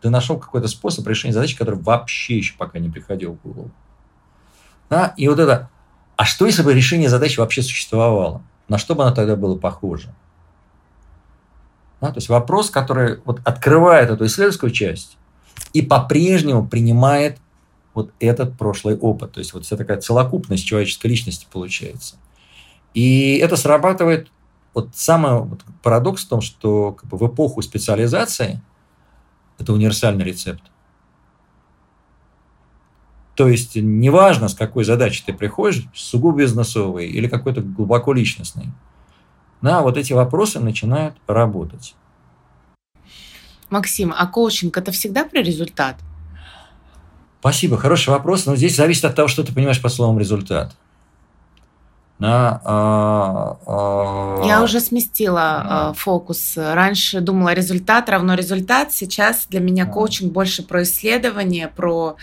ты 0.00 0.10
нашел 0.10 0.38
какой-то 0.38 0.68
способ 0.68 1.06
решения 1.06 1.32
задачи, 1.32 1.56
который 1.56 1.78
вообще 1.78 2.36
еще 2.36 2.54
пока 2.56 2.78
не 2.78 2.88
приходил 2.88 3.34
в 3.34 3.42
голову. 3.42 3.70
Да? 4.88 5.14
И 5.16 5.28
вот 5.28 5.38
это, 5.38 5.70
а 6.16 6.24
что 6.24 6.46
если 6.46 6.62
бы 6.62 6.72
решение 6.72 7.08
задачи 7.08 7.38
вообще 7.38 7.62
существовало? 7.62 8.42
На 8.68 8.78
что 8.78 8.94
бы 8.94 9.04
оно 9.04 9.14
тогда 9.14 9.36
было 9.36 9.56
похоже? 9.56 10.14
Да? 12.00 12.08
То 12.08 12.18
есть 12.18 12.28
вопрос, 12.28 12.70
который 12.70 13.20
вот 13.24 13.40
открывает 13.44 14.10
эту 14.10 14.26
исследовательскую 14.26 14.70
часть 14.70 15.16
и 15.72 15.82
по-прежнему 15.82 16.66
принимает 16.66 17.38
вот 17.92 18.12
этот 18.20 18.56
прошлый 18.56 18.96
опыт. 18.96 19.32
То 19.32 19.40
есть 19.40 19.52
вот 19.52 19.64
вся 19.64 19.76
такая 19.76 20.00
целокупность 20.00 20.64
человеческой 20.64 21.08
личности 21.08 21.46
получается. 21.50 22.16
И 22.94 23.36
это 23.38 23.56
срабатывает, 23.56 24.28
вот 24.74 24.90
самый 24.94 25.40
вот 25.42 25.64
парадокс 25.82 26.24
в 26.24 26.28
том, 26.28 26.40
что 26.40 26.92
как 26.92 27.10
бы 27.10 27.16
в 27.16 27.26
эпоху 27.26 27.62
специализации– 27.62 28.62
это 29.58 29.72
универсальный 29.72 30.24
рецепт. 30.24 30.62
То 33.34 33.48
есть 33.48 33.76
неважно, 33.76 34.48
с 34.48 34.54
какой 34.54 34.84
задачей 34.84 35.22
ты 35.24 35.32
приходишь, 35.32 35.84
сугубо 35.94 36.38
бизнесовой 36.38 37.06
или 37.06 37.28
какой-то 37.28 37.60
глубоко 37.60 38.12
личностной, 38.12 38.72
да, 39.62 39.82
вот 39.82 39.96
эти 39.96 40.12
вопросы 40.12 40.58
начинают 40.60 41.16
работать. 41.26 41.94
Максим, 43.70 44.14
а 44.16 44.26
коучинг 44.26 44.76
это 44.76 44.92
всегда 44.92 45.24
про 45.24 45.40
результат? 45.40 45.96
Спасибо, 47.40 47.76
хороший 47.76 48.10
вопрос, 48.10 48.46
но 48.46 48.56
здесь 48.56 48.74
зависит 48.74 49.04
от 49.04 49.14
того, 49.14 49.28
что 49.28 49.44
ты 49.44 49.52
понимаешь 49.52 49.80
по 49.80 49.88
словам 49.88 50.18
результат. 50.18 50.74
Да, 52.18 52.60
а, 52.64 53.56
а... 53.66 54.42
Я 54.44 54.64
уже 54.64 54.80
сместила 54.80 55.42
а. 55.42 55.92
фокус. 55.92 56.54
Раньше 56.56 57.20
думала, 57.20 57.54
результат 57.54 58.08
равно 58.08 58.34
результат. 58.34 58.92
Сейчас 58.92 59.46
для 59.48 59.60
меня 59.60 59.86
коучинг 59.86 60.32
больше 60.32 60.64
про 60.64 60.82
исследование, 60.82 61.68
про 61.68 62.16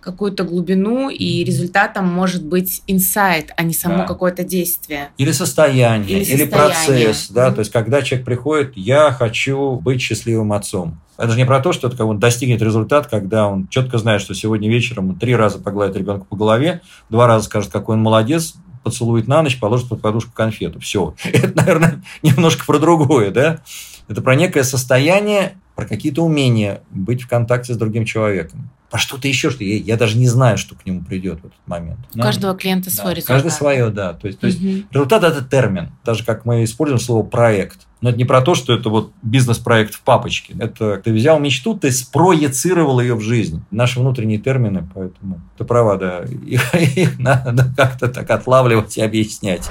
какую-то 0.00 0.44
глубину, 0.44 1.10
и 1.10 1.44
результатом 1.44 2.06
может 2.06 2.44
быть 2.44 2.82
инсайт, 2.86 3.52
а 3.56 3.62
не 3.62 3.74
само 3.74 3.98
да. 3.98 4.04
какое-то 4.06 4.42
действие. 4.42 5.10
Или 5.18 5.32
состояние, 5.32 6.20
или, 6.20 6.24
или 6.24 6.44
процесс. 6.46 7.28
Да? 7.30 7.48
Mm-hmm. 7.48 7.54
То 7.54 7.58
есть, 7.60 7.72
когда 7.72 8.02
человек 8.02 8.24
приходит, 8.24 8.72
я 8.76 9.12
хочу 9.12 9.76
быть 9.76 10.00
счастливым 10.00 10.52
отцом. 10.54 10.98
Это 11.18 11.30
же 11.30 11.36
не 11.36 11.44
про 11.44 11.60
то, 11.60 11.72
что 11.72 11.88
это 11.88 12.04
он 12.04 12.18
достигнет 12.18 12.62
результат, 12.62 13.06
когда 13.06 13.46
он 13.46 13.68
четко 13.68 13.98
знает, 13.98 14.22
что 14.22 14.34
сегодня 14.34 14.68
вечером 14.68 15.14
три 15.16 15.36
раза 15.36 15.58
погладит 15.58 15.96
ребенка 15.96 16.24
по 16.24 16.36
голове, 16.36 16.80
два 17.10 17.26
раза 17.26 17.44
скажет, 17.44 17.70
какой 17.70 17.96
он 17.96 18.02
молодец, 18.02 18.54
поцелует 18.82 19.28
на 19.28 19.42
ночь, 19.42 19.58
положит 19.58 19.88
под 19.88 20.00
подушку 20.00 20.32
конфету. 20.32 20.80
Все. 20.80 21.14
Это, 21.24 21.56
наверное, 21.56 22.02
немножко 22.22 22.64
про 22.66 22.78
другое, 22.78 23.30
да? 23.30 23.60
Это 24.08 24.20
про 24.20 24.34
некое 24.34 24.64
состояние, 24.64 25.56
про 25.74 25.86
какие-то 25.86 26.22
умения 26.22 26.82
быть 26.90 27.22
в 27.22 27.28
контакте 27.28 27.74
с 27.74 27.76
другим 27.76 28.04
человеком. 28.04 28.70
Про 28.90 28.98
что-то 28.98 29.26
еще, 29.26 29.50
что 29.50 29.64
я, 29.64 29.76
я 29.76 29.96
даже 29.96 30.18
не 30.18 30.28
знаю, 30.28 30.58
что 30.58 30.74
к 30.74 30.84
нему 30.84 31.02
придет 31.02 31.40
в 31.40 31.46
этот 31.46 31.58
момент. 31.66 32.00
У 32.14 32.18
да? 32.18 32.24
каждого 32.24 32.54
клиента 32.54 32.90
да, 32.90 33.02
свой 33.02 33.14
результат. 33.14 33.36
Каждый 33.36 33.50
свое, 33.50 33.88
да. 33.88 34.12
То 34.12 34.26
есть, 34.26 34.38
то 34.38 34.46
есть 34.46 34.58
угу. 34.58 34.86
результат– 34.90 35.24
это 35.24 35.42
термин. 35.42 35.92
Даже 36.04 36.24
как 36.24 36.44
мы 36.44 36.64
используем 36.64 37.00
слово 37.00 37.24
«проект». 37.24 37.86
Но 38.02 38.10
это 38.10 38.18
не 38.18 38.24
про 38.24 38.42
то, 38.42 38.54
что 38.54 38.74
это 38.74 38.90
вот 38.90 39.12
бизнес-проект 39.22 39.94
в 39.94 40.02
папочке. 40.02 40.54
Это 40.58 40.98
ты 40.98 41.12
взял 41.12 41.38
мечту, 41.38 41.74
ты 41.74 41.90
спроецировал 41.92 43.00
ее 43.00 43.14
в 43.14 43.20
жизнь. 43.20 43.62
Наши 43.70 44.00
внутренние 44.00 44.38
термины, 44.38 44.86
поэтому 44.92 45.40
ты 45.56 45.64
права, 45.64 45.96
да. 45.96 46.24
Их, 46.44 46.74
их 46.96 47.18
надо 47.18 47.72
как-то 47.76 48.08
так 48.08 48.28
отлавливать 48.30 48.98
и 48.98 49.02
объяснять. 49.02 49.70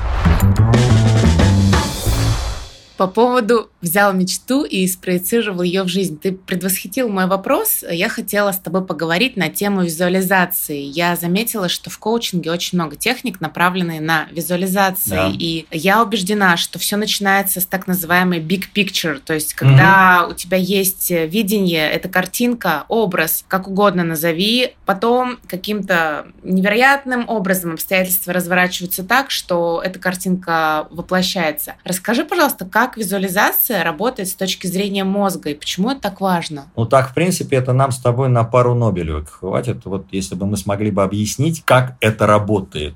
По 3.02 3.08
поводу 3.08 3.72
взял 3.82 4.14
мечту 4.14 4.64
и 4.64 4.86
спроецировал 4.86 5.64
ее 5.64 5.82
в 5.82 5.88
жизнь. 5.88 6.20
Ты 6.20 6.34
предвосхитил 6.34 7.10
мой 7.10 7.26
вопрос. 7.26 7.84
Я 7.90 8.10
хотела 8.10 8.52
с 8.52 8.60
тобой 8.60 8.86
поговорить 8.86 9.38
на 9.38 9.50
тему 9.50 9.84
визуализации. 9.84 10.78
Я 10.78 11.16
заметила, 11.16 11.68
что 11.68 11.90
в 11.90 11.98
коучинге 11.98 12.52
очень 12.52 12.78
много 12.78 12.96
техник, 12.96 13.42
направленные 13.42 14.02
на 14.02 14.28
визуализации. 14.32 15.10
Да. 15.10 15.32
И 15.34 15.66
я 15.72 16.04
убеждена, 16.04 16.58
что 16.58 16.78
все 16.78 16.96
начинается 16.96 17.60
с 17.60 17.66
так 17.66 17.88
называемой 17.88 18.40
big 18.40 18.66
picture. 18.76 19.20
То 19.20 19.34
есть, 19.34 19.56
когда 19.56 20.26
угу. 20.26 20.34
у 20.34 20.36
тебя 20.36 20.58
есть 20.58 21.10
видение, 21.10 21.90
это 21.90 22.08
картинка, 22.08 22.86
образ, 22.88 23.44
как 23.48 23.68
угодно 23.68 24.04
назови, 24.04 24.76
потом 24.86 25.40
каким-то 25.48 26.28
невероятным 26.44 27.28
образом 27.28 27.74
обстоятельства 27.74 28.32
разворачиваются 28.32 29.04
так, 29.04 29.32
что 29.32 29.82
эта 29.84 29.98
картинка 29.98 30.88
воплощается. 30.92 31.74
Расскажи, 31.84 32.26
пожалуйста, 32.26 32.66
как 32.66 32.91
как 32.92 32.98
визуализация 32.98 33.86
работает 33.86 34.28
с 34.28 34.34
точки 34.34 34.68
зрения 34.68 35.06
мозга 35.06 35.50
и 35.50 35.54
почему 35.54 35.92
это 35.92 36.02
так 36.02 36.20
важно? 36.20 36.66
Ну 36.76 36.86
так, 36.86 37.12
в 37.12 37.14
принципе, 37.14 37.56
это 37.56 37.72
нам 37.72 37.94
с 37.94 38.00
тобой 38.00 38.28
на 38.28 38.44
пару 38.44 38.76
Нобелевых 38.76 39.30
хватит. 39.30 39.86
Вот 39.86 40.08
если 40.12 40.36
бы 40.36 40.46
мы 40.46 40.58
смогли 40.58 40.92
бы 40.92 41.02
объяснить, 41.02 41.64
как 41.64 41.96
это 42.02 42.28
работает. 42.28 42.96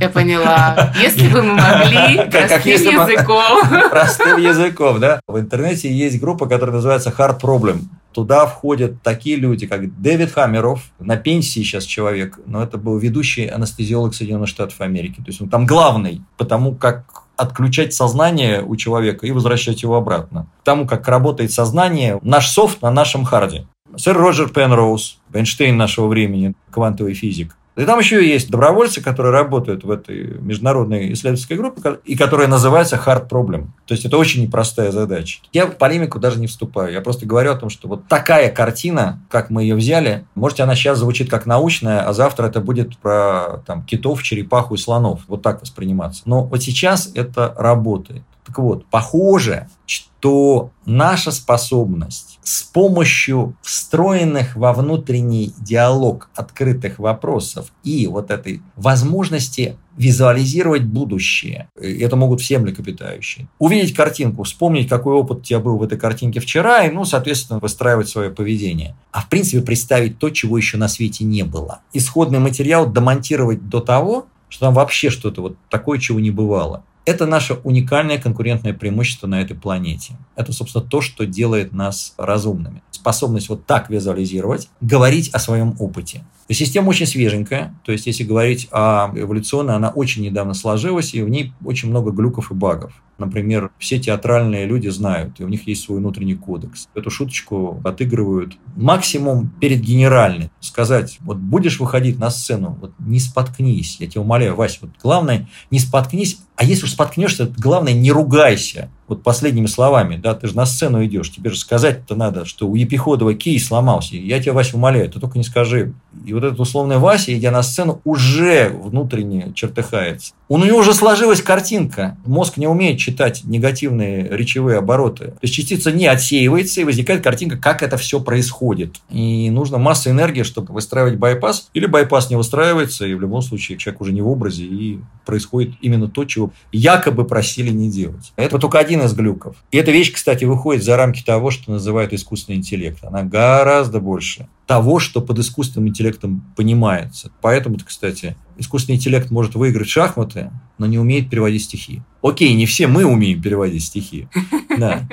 Я 0.00 0.08
поняла. 0.08 0.92
Если 1.02 1.26
бы 1.26 1.42
мы 1.42 1.54
могли 1.54 2.30
простым 2.30 2.62
языком. 2.64 3.90
Простым 3.90 4.38
языком, 4.38 5.00
да. 5.00 5.20
В 5.26 5.40
интернете 5.40 5.92
есть 5.92 6.20
группа, 6.20 6.46
которая 6.46 6.76
называется 6.76 7.12
Hard 7.18 7.40
Problem. 7.40 7.80
Туда 8.12 8.46
входят 8.46 9.02
такие 9.02 9.34
люди, 9.34 9.66
как 9.66 10.00
Дэвид 10.00 10.30
Хаммеров, 10.30 10.82
на 11.00 11.16
пенсии 11.16 11.60
сейчас 11.60 11.84
человек, 11.84 12.38
но 12.46 12.62
это 12.62 12.78
был 12.78 12.98
ведущий 12.98 13.46
анестезиолог 13.46 14.14
Соединенных 14.14 14.48
Штатов 14.48 14.80
Америки. 14.80 15.16
То 15.16 15.26
есть 15.26 15.42
он 15.42 15.48
там 15.48 15.66
главный, 15.66 16.22
потому 16.36 16.76
как 16.76 17.27
отключать 17.38 17.94
сознание 17.94 18.62
у 18.62 18.76
человека 18.76 19.26
и 19.26 19.30
возвращать 19.30 19.82
его 19.82 19.96
обратно. 19.96 20.46
К 20.60 20.64
тому, 20.64 20.86
как 20.86 21.08
работает 21.08 21.52
сознание, 21.52 22.18
наш 22.22 22.50
софт 22.50 22.82
на 22.82 22.90
нашем 22.90 23.24
харде. 23.24 23.66
Сэр 23.96 24.16
Роджер 24.16 24.50
Пенроуз, 24.50 25.18
Эйнштейн 25.32 25.76
нашего 25.76 26.08
времени, 26.08 26.52
квантовый 26.70 27.14
физик, 27.14 27.56
и 27.78 27.86
там 27.86 27.98
еще 28.00 28.26
есть 28.28 28.50
добровольцы, 28.50 29.00
которые 29.00 29.32
работают 29.32 29.84
в 29.84 29.90
этой 29.90 30.38
международной 30.40 31.12
исследовательской 31.12 31.56
группе, 31.56 31.98
и 32.04 32.16
которая 32.16 32.48
называется 32.48 33.00
Hard 33.04 33.28
Problem. 33.28 33.68
То 33.86 33.94
есть 33.94 34.04
это 34.04 34.18
очень 34.18 34.42
непростая 34.42 34.90
задача. 34.90 35.40
Я 35.52 35.66
в 35.66 35.76
полемику 35.76 36.18
даже 36.18 36.40
не 36.40 36.48
вступаю. 36.48 36.92
Я 36.92 37.00
просто 37.00 37.24
говорю 37.24 37.52
о 37.52 37.56
том, 37.56 37.70
что 37.70 37.86
вот 37.86 38.08
такая 38.08 38.50
картина, 38.50 39.22
как 39.30 39.50
мы 39.50 39.62
ее 39.62 39.76
взяли, 39.76 40.26
может, 40.34 40.58
она 40.60 40.74
сейчас 40.74 40.98
звучит 40.98 41.30
как 41.30 41.46
научная, 41.46 42.00
а 42.00 42.12
завтра 42.12 42.48
это 42.48 42.60
будет 42.60 42.98
про 42.98 43.62
там, 43.66 43.84
китов, 43.84 44.22
черепаху 44.22 44.74
и 44.74 44.78
слонов. 44.78 45.20
Вот 45.28 45.42
так 45.42 45.60
восприниматься. 45.60 46.22
Но 46.26 46.44
вот 46.44 46.62
сейчас 46.62 47.10
это 47.14 47.54
работает. 47.56 48.22
Так 48.44 48.58
вот, 48.58 48.86
похоже, 48.86 49.68
что 49.86 50.70
наша 50.86 51.30
способность 51.30 52.37
с 52.48 52.62
помощью 52.62 53.54
встроенных 53.60 54.56
во 54.56 54.72
внутренний 54.72 55.52
диалог 55.58 56.30
открытых 56.34 56.98
вопросов 56.98 57.74
и 57.84 58.06
вот 58.06 58.30
этой 58.30 58.62
возможности 58.74 59.76
визуализировать 59.98 60.84
будущее. 60.84 61.68
Это 61.76 62.16
могут 62.16 62.40
все 62.40 62.58
млекопитающие. 62.58 63.48
Увидеть 63.58 63.94
картинку, 63.94 64.44
вспомнить, 64.44 64.88
какой 64.88 65.12
опыт 65.12 65.40
у 65.40 65.42
тебя 65.42 65.58
был 65.58 65.76
в 65.76 65.82
этой 65.82 65.98
картинке 65.98 66.40
вчера, 66.40 66.86
и, 66.86 66.90
ну, 66.90 67.04
соответственно, 67.04 67.58
выстраивать 67.58 68.08
свое 68.08 68.30
поведение. 68.30 68.96
А 69.12 69.20
в 69.20 69.28
принципе 69.28 69.60
представить 69.60 70.18
то, 70.18 70.30
чего 70.30 70.56
еще 70.56 70.78
на 70.78 70.88
свете 70.88 71.24
не 71.24 71.42
было. 71.42 71.80
Исходный 71.92 72.38
материал 72.38 72.86
домонтировать 72.86 73.68
до 73.68 73.80
того, 73.80 74.26
что 74.48 74.66
там 74.66 74.74
вообще 74.74 75.10
что-то 75.10 75.42
вот 75.42 75.56
такое, 75.68 75.98
чего 75.98 76.18
не 76.18 76.30
бывало. 76.30 76.82
Это 77.08 77.24
наше 77.24 77.54
уникальное 77.64 78.18
конкурентное 78.18 78.74
преимущество 78.74 79.26
на 79.26 79.40
этой 79.40 79.56
планете. 79.56 80.18
Это, 80.36 80.52
собственно, 80.52 80.84
то, 80.84 81.00
что 81.00 81.24
делает 81.24 81.72
нас 81.72 82.12
разумными. 82.18 82.82
Способность 82.90 83.48
вот 83.48 83.64
так 83.64 83.88
визуализировать, 83.88 84.68
говорить 84.82 85.30
о 85.30 85.38
своем 85.38 85.74
опыте. 85.78 86.22
Система 86.50 86.90
очень 86.90 87.06
свеженькая, 87.06 87.74
то 87.82 87.92
есть 87.92 88.06
если 88.06 88.24
говорить 88.24 88.68
о 88.72 89.10
эволюционной, 89.16 89.74
она 89.74 89.88
очень 89.88 90.22
недавно 90.22 90.52
сложилась, 90.52 91.14
и 91.14 91.22
в 91.22 91.30
ней 91.30 91.54
очень 91.64 91.88
много 91.88 92.10
глюков 92.10 92.50
и 92.50 92.54
багов. 92.54 92.92
Например, 93.18 93.70
все 93.78 93.98
театральные 93.98 94.64
люди 94.66 94.88
знают, 94.88 95.40
и 95.40 95.44
у 95.44 95.48
них 95.48 95.66
есть 95.66 95.84
свой 95.84 95.98
внутренний 95.98 96.36
кодекс. 96.36 96.88
Эту 96.94 97.10
шуточку 97.10 97.80
отыгрывают 97.84 98.56
максимум 98.76 99.50
перед 99.60 99.80
генеральной. 99.80 100.50
Сказать, 100.60 101.18
вот 101.20 101.38
будешь 101.38 101.80
выходить 101.80 102.18
на 102.18 102.30
сцену, 102.30 102.78
вот 102.80 102.92
не 102.98 103.18
споткнись, 103.18 103.96
я 104.00 104.06
тебя 104.06 104.22
умоляю, 104.22 104.54
Вася, 104.54 104.78
вот 104.82 104.90
главное, 105.02 105.48
не 105.70 105.80
споткнись, 105.80 106.38
а 106.56 106.64
если 106.64 106.84
уж 106.84 106.92
споткнешься, 106.92 107.52
главное, 107.56 107.92
не 107.92 108.12
ругайся 108.12 108.90
вот 109.08 109.22
последними 109.22 109.66
словами, 109.66 110.16
да, 110.16 110.34
ты 110.34 110.48
же 110.48 110.56
на 110.56 110.66
сцену 110.66 111.04
идешь, 111.04 111.30
тебе 111.30 111.50
же 111.50 111.58
сказать-то 111.58 112.14
надо, 112.14 112.44
что 112.44 112.68
у 112.68 112.74
Епиходова 112.74 113.34
кий 113.34 113.58
сломался. 113.58 114.16
Я 114.16 114.40
тебя, 114.40 114.52
Вася, 114.52 114.76
умоляю, 114.76 115.10
ты 115.10 115.18
только 115.18 115.38
не 115.38 115.44
скажи. 115.44 115.92
И 116.24 116.32
вот 116.32 116.44
этот 116.44 116.60
условный 116.60 116.98
Вася, 116.98 117.36
идя 117.36 117.50
на 117.50 117.62
сцену, 117.62 118.00
уже 118.04 118.68
внутренне 118.68 119.52
чертыхается. 119.54 120.32
У 120.48 120.58
него 120.58 120.78
уже 120.78 120.94
сложилась 120.94 121.42
картинка. 121.42 122.16
Мозг 122.24 122.56
не 122.56 122.66
умеет 122.66 122.98
читать 122.98 123.42
негативные 123.44 124.28
речевые 124.30 124.78
обороты. 124.78 125.26
То 125.26 125.38
есть 125.42 125.54
частица 125.54 125.92
не 125.92 126.06
отсеивается, 126.06 126.80
и 126.80 126.84
возникает 126.84 127.22
картинка, 127.22 127.56
как 127.56 127.82
это 127.82 127.96
все 127.96 128.20
происходит. 128.20 128.96
И 129.10 129.50
нужно 129.50 129.78
масса 129.78 130.10
энергии, 130.10 130.42
чтобы 130.42 130.72
выстраивать 130.72 131.16
байпас. 131.16 131.68
Или 131.74 131.86
байпас 131.86 132.30
не 132.30 132.36
выстраивается, 132.36 133.06
и 133.06 133.14
в 133.14 133.20
любом 133.20 133.42
случае 133.42 133.78
человек 133.78 134.00
уже 134.00 134.12
не 134.12 134.22
в 134.22 134.28
образе, 134.28 134.64
и 134.64 135.00
происходит 135.26 135.74
именно 135.82 136.08
то, 136.08 136.24
чего 136.24 136.50
якобы 136.72 137.24
просили 137.24 137.70
не 137.70 137.90
делать. 137.90 138.32
Это 138.36 138.58
только 138.58 138.78
один 138.78 138.97
один 138.98 139.06
из 139.06 139.14
глюков. 139.14 139.56
И 139.70 139.76
эта 139.76 139.90
вещь, 139.90 140.12
кстати, 140.12 140.44
выходит 140.44 140.82
за 140.84 140.96
рамки 140.96 141.22
того, 141.22 141.50
что 141.50 141.70
называют 141.70 142.12
искусственный 142.12 142.58
интеллект. 142.58 143.02
Она 143.02 143.22
гораздо 143.22 144.00
больше 144.00 144.48
того, 144.66 144.98
что 144.98 145.20
под 145.20 145.38
искусственным 145.38 145.88
интеллектом 145.88 146.52
понимается. 146.56 147.30
Поэтому, 147.40 147.78
кстати, 147.84 148.36
искусственный 148.58 148.96
интеллект 148.96 149.30
может 149.30 149.54
выиграть 149.54 149.88
шахматы, 149.88 150.50
но 150.76 150.86
не 150.86 150.98
умеет 150.98 151.30
переводить 151.30 151.64
стихи. 151.64 152.02
Окей, 152.22 152.54
не 152.54 152.66
все 152.66 152.86
мы 152.86 153.04
умеем 153.04 153.42
переводить 153.42 153.84
стихи. 153.84 154.28
Да. 154.78 155.08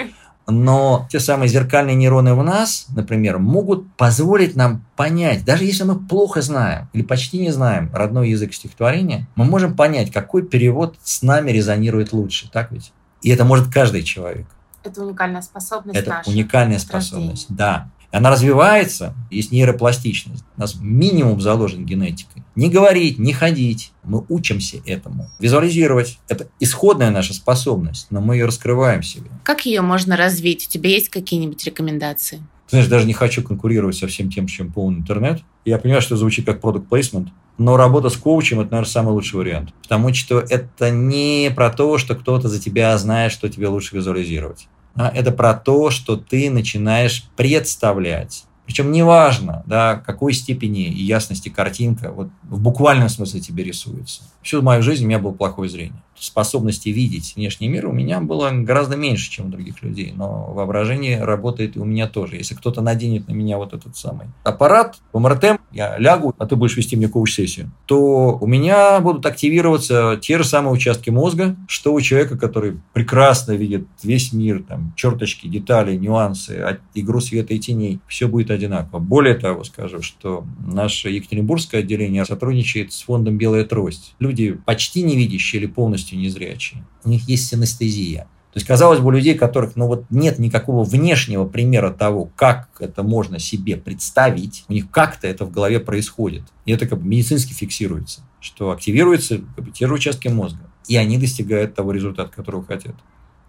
Но 0.47 1.07
те 1.09 1.19
самые 1.19 1.49
зеркальные 1.49 1.95
нейроны 1.95 2.35
в 2.35 2.43
нас, 2.43 2.85
например, 2.95 3.39
могут 3.39 3.91
позволить 3.95 4.55
нам 4.55 4.85
понять, 4.95 5.43
даже 5.43 5.63
если 5.63 5.85
мы 5.85 5.95
плохо 5.97 6.43
знаем 6.43 6.87
или 6.93 7.01
почти 7.01 7.39
не 7.39 7.49
знаем 7.49 7.89
родной 7.91 8.29
язык 8.29 8.53
стихотворения, 8.53 9.27
мы 9.35 9.45
можем 9.45 9.75
понять, 9.75 10.11
какой 10.11 10.45
перевод 10.45 10.97
с 11.01 11.23
нами 11.23 11.49
резонирует 11.49 12.13
лучше. 12.13 12.47
Так 12.51 12.71
ведь? 12.71 12.91
И 13.25 13.29
это 13.29 13.43
может 13.43 13.73
каждый 13.73 14.03
человек. 14.03 14.45
Это 14.83 15.03
уникальная 15.03 15.41
способность 15.41 15.97
Это 15.97 16.09
наша. 16.11 16.29
уникальная 16.29 16.77
способность, 16.77 17.47
да. 17.49 17.89
Она 18.11 18.29
развивается, 18.29 19.15
есть 19.31 19.51
нейропластичность. 19.51 20.43
У 20.55 20.61
нас 20.61 20.75
минимум 20.75 21.41
заложен 21.41 21.87
генетикой. 21.87 22.43
Не 22.53 22.69
говорить, 22.69 23.17
не 23.17 23.33
ходить. 23.33 23.93
Мы 24.03 24.23
учимся 24.29 24.77
этому. 24.85 25.27
Визуализировать– 25.39 26.19
это 26.27 26.47
исходная 26.59 27.09
наша 27.09 27.33
способность, 27.33 28.11
но 28.11 28.21
мы 28.21 28.35
ее 28.35 28.45
раскрываем 28.45 29.01
себе. 29.01 29.31
Как 29.43 29.65
ее 29.65 29.81
можно 29.81 30.15
развить? 30.15 30.67
У 30.67 30.69
тебя 30.69 30.91
есть 30.91 31.09
какие-нибудь 31.09 31.65
рекомендации? 31.65 32.43
Знаешь, 32.67 32.87
даже 32.87 33.05
не 33.05 33.13
хочу 33.13 33.43
конкурировать 33.43 33.95
со 33.95 34.07
всем 34.07 34.31
тем, 34.31 34.47
чем 34.47 34.71
полон 34.71 34.97
интернет. 34.99 35.41
Я 35.65 35.77
понимаю, 35.77 36.01
что 36.01 36.15
это 36.15 36.19
звучит 36.19 36.45
как 36.45 36.61
продукт 36.61 36.91
placement, 36.91 37.29
но 37.57 37.77
работа 37.77 38.09
с 38.09 38.17
коучем– 38.17 38.59
это, 38.61 38.71
наверное, 38.71 38.91
самый 38.91 39.11
лучший 39.11 39.37
вариант. 39.37 39.73
Потому 39.83 40.13
что 40.13 40.39
это 40.39 40.89
не 40.89 41.51
про 41.55 41.69
то, 41.69 41.97
что 41.97 42.15
кто-то 42.15 42.49
за 42.49 42.59
тебя 42.59 42.97
знает, 42.97 43.31
что 43.31 43.47
тебе 43.49 43.67
лучше 43.67 43.95
визуализировать. 43.95 44.67
А 44.95 45.09
это 45.09 45.31
про 45.31 45.53
то, 45.53 45.89
что 45.89 46.17
ты 46.17 46.49
начинаешь 46.49 47.25
представлять. 47.35 48.45
Причем 48.65 48.91
неважно, 48.91 49.63
да, 49.67 49.95
какой 49.95 50.33
степени 50.33 50.85
и 50.85 51.03
ясности 51.03 51.49
картинка 51.49 52.11
вот, 52.11 52.29
в 52.43 52.59
буквальном 52.59 53.09
смысле 53.09 53.39
тебе 53.39 53.63
рисуется. 53.63 54.23
Всю 54.45 54.61
мою 54.61 54.83
жизнь 54.83 55.05
у 55.05 55.07
меня 55.07 55.17
было 55.17 55.31
плохое 55.31 55.67
зрение 55.67 56.03
способности 56.19 56.89
видеть 56.89 57.33
внешний 57.35 57.67
мир 57.67 57.87
у 57.87 57.91
меня 57.91 58.19
было 58.19 58.49
гораздо 58.51 58.95
меньше, 58.95 59.29
чем 59.29 59.47
у 59.47 59.49
других 59.49 59.83
людей. 59.83 60.13
Но 60.15 60.51
воображение 60.53 61.23
работает 61.23 61.75
и 61.75 61.79
у 61.79 61.85
меня 61.85 62.07
тоже. 62.07 62.37
Если 62.37 62.55
кто-то 62.55 62.81
наденет 62.81 63.27
на 63.27 63.33
меня 63.33 63.57
вот 63.57 63.73
этот 63.73 63.95
самый 63.95 64.27
аппарат, 64.43 64.97
в 65.13 65.19
МРТ, 65.19 65.59
я 65.71 65.97
лягу, 65.97 66.33
а 66.37 66.45
ты 66.45 66.55
будешь 66.55 66.77
вести 66.77 66.95
мне 66.95 67.07
коуч-сессию, 67.07 67.71
то 67.85 68.37
у 68.39 68.47
меня 68.47 68.99
будут 69.01 69.25
активироваться 69.25 70.17
те 70.21 70.37
же 70.37 70.43
самые 70.43 70.73
участки 70.73 71.09
мозга, 71.09 71.55
что 71.67 71.93
у 71.93 72.01
человека, 72.01 72.37
который 72.37 72.79
прекрасно 72.93 73.53
видит 73.53 73.87
весь 74.03 74.31
мир, 74.33 74.63
там, 74.67 74.93
черточки, 74.95 75.47
детали, 75.47 75.95
нюансы, 75.95 76.79
игру 76.93 77.19
света 77.19 77.53
и 77.53 77.59
теней. 77.59 77.99
Все 78.07 78.27
будет 78.27 78.51
одинаково. 78.51 78.99
Более 78.99 79.35
того, 79.35 79.63
скажу, 79.63 80.01
что 80.01 80.45
наше 80.65 81.09
Екатеринбургское 81.09 81.81
отделение 81.81 82.25
сотрудничает 82.25 82.93
с 82.93 83.01
фондом 83.01 83.37
«Белая 83.37 83.65
трость». 83.65 84.15
Люди 84.19 84.34
почти 84.65 85.03
не 85.03 85.15
видящие 85.15 85.61
или 85.61 85.67
полностью 85.67 86.17
незрячие. 86.19 86.85
У 87.03 87.09
них 87.09 87.27
есть 87.27 87.47
синестезия. 87.47 88.27
То 88.55 88.59
есть, 88.59 88.67
казалось 88.67 88.99
бы, 88.99 89.07
у 89.07 89.11
людей, 89.11 89.35
которых 89.35 89.75
ну, 89.75 89.85
вот 89.85 90.05
нет 90.09 90.39
никакого 90.39 90.85
внешнего 90.85 91.45
примера 91.45 91.91
того, 91.91 92.31
как 92.37 92.69
это 92.79 93.03
можно 93.03 93.37
себе 93.37 93.75
представить, 93.75 94.63
у 94.69 94.73
них 94.73 94.89
как-то 94.89 95.27
это 95.27 95.43
в 95.43 95.51
голове 95.51 95.81
происходит. 95.81 96.43
И 96.65 96.71
это 96.71 96.87
как 96.87 97.01
бы 97.01 97.05
медицински 97.05 97.51
фиксируется, 97.51 98.21
что 98.39 98.71
активируются 98.71 99.41
как 99.57 99.65
бы, 99.65 99.71
те 99.71 99.87
же 99.87 99.93
участки 99.93 100.29
мозга, 100.29 100.69
и 100.87 100.95
они 100.95 101.17
достигают 101.17 101.75
того 101.75 101.91
результата, 101.91 102.31
которого 102.31 102.63
хотят. 102.63 102.95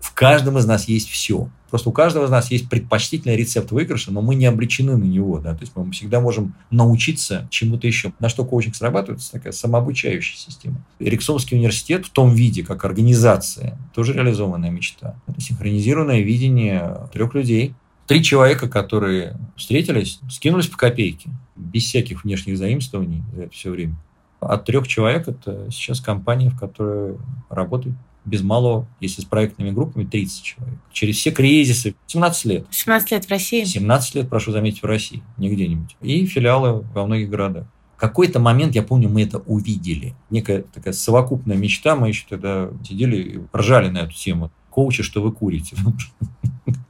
В 0.01 0.13
каждом 0.15 0.59
из 0.59 0.67
нас 0.67 0.89
есть 0.89 1.09
все. 1.09 1.49
Просто 1.71 1.89
у 1.89 1.93
каждого 1.93 2.27
из 2.27 2.31
нас 2.31 2.51
есть 2.51 2.69
предпочтительный 2.69 3.37
рецепт 3.37 3.71
выигрыша, 3.73 4.13
но 4.13 4.23
мы 4.23 4.35
не 4.35 4.47
обречены 4.47 4.97
на 4.97 5.05
него. 5.05 5.39
Да? 5.39 5.55
То 5.55 5.63
есть 5.63 5.73
мы 5.75 5.91
всегда 5.91 6.21
можем 6.21 6.55
научиться 6.71 7.49
чему-то 7.51 7.87
еще. 7.87 8.13
На 8.21 8.29
что 8.29 8.45
коучинг 8.45 8.77
срабатывает, 8.77 9.21
это 9.21 9.33
такая 9.33 9.53
самообучающая 9.53 10.39
система. 10.39 10.77
Эриксонский 11.01 11.57
университет 11.57 12.07
в 12.07 12.11
том 12.11 12.35
виде, 12.35 12.63
как 12.63 12.85
организация, 12.85 13.77
тоже 13.95 14.13
реализованная 14.13 14.71
мечта. 14.71 15.17
Это 15.27 15.41
синхронизированное 15.41 16.21
видение 16.21 17.09
трех 17.13 17.35
людей, 17.35 17.75
Три 18.07 18.23
человека, 18.23 18.69
которые 18.69 19.37
встретились, 19.57 20.21
скинулись 20.31 20.69
по 20.69 20.77
копейке, 20.77 21.31
без 21.57 21.85
всяких 21.85 22.23
внешних 22.23 22.57
заимствований 22.57 23.25
за 23.35 23.43
это 23.43 23.53
все 23.53 23.71
время. 23.71 23.97
От 24.39 24.65
трех 24.65 24.87
человек 24.87 25.27
это 25.27 25.69
сейчас 25.73 26.01
компания, 26.01 26.51
в 26.51 26.59
которой 26.59 27.17
работают 27.49 27.97
без 28.27 28.43
малого, 28.43 28.87
если 29.01 29.23
с 29.23 29.25
проектными 29.25 29.71
группами, 29.71 30.05
30 30.05 30.43
человек. 30.43 30.79
Через 30.93 31.17
все 31.17 31.31
кризисы. 31.31 31.95
17 32.07 32.45
лет. 32.45 32.67
17 32.71 33.11
лет 33.13 33.25
в 33.25 33.31
России? 33.31 33.65
17 33.65 34.15
лет, 34.17 34.29
прошу 34.29 34.53
заметить, 34.53 34.83
в 34.83 34.87
России, 34.87 35.23
не 35.39 35.49
где-нибудь. 35.49 35.97
И 36.03 36.27
филиалы 36.27 36.85
во 36.93 37.07
многих 37.07 37.31
городах. 37.31 37.67
В 37.97 37.99
какой-то 37.99 38.41
момент, 38.41 38.75
я 38.75 38.83
помню, 38.83 39.09
мы 39.09 39.23
это 39.23 39.39
увидели. 39.39 40.15
Некая 40.29 40.63
такая 40.63 40.93
совокупная 40.93 41.57
мечта. 41.57 41.97
Мы 41.97 42.09
еще 42.09 42.27
тогда 42.29 42.69
сидели 42.87 43.17
и 43.17 43.41
ржали 43.57 43.89
на 43.89 43.99
эту 44.01 44.13
тему. 44.13 44.51
Коучи, 44.69 45.03
что 45.03 45.23
вы 45.23 45.33
курите. 45.33 45.77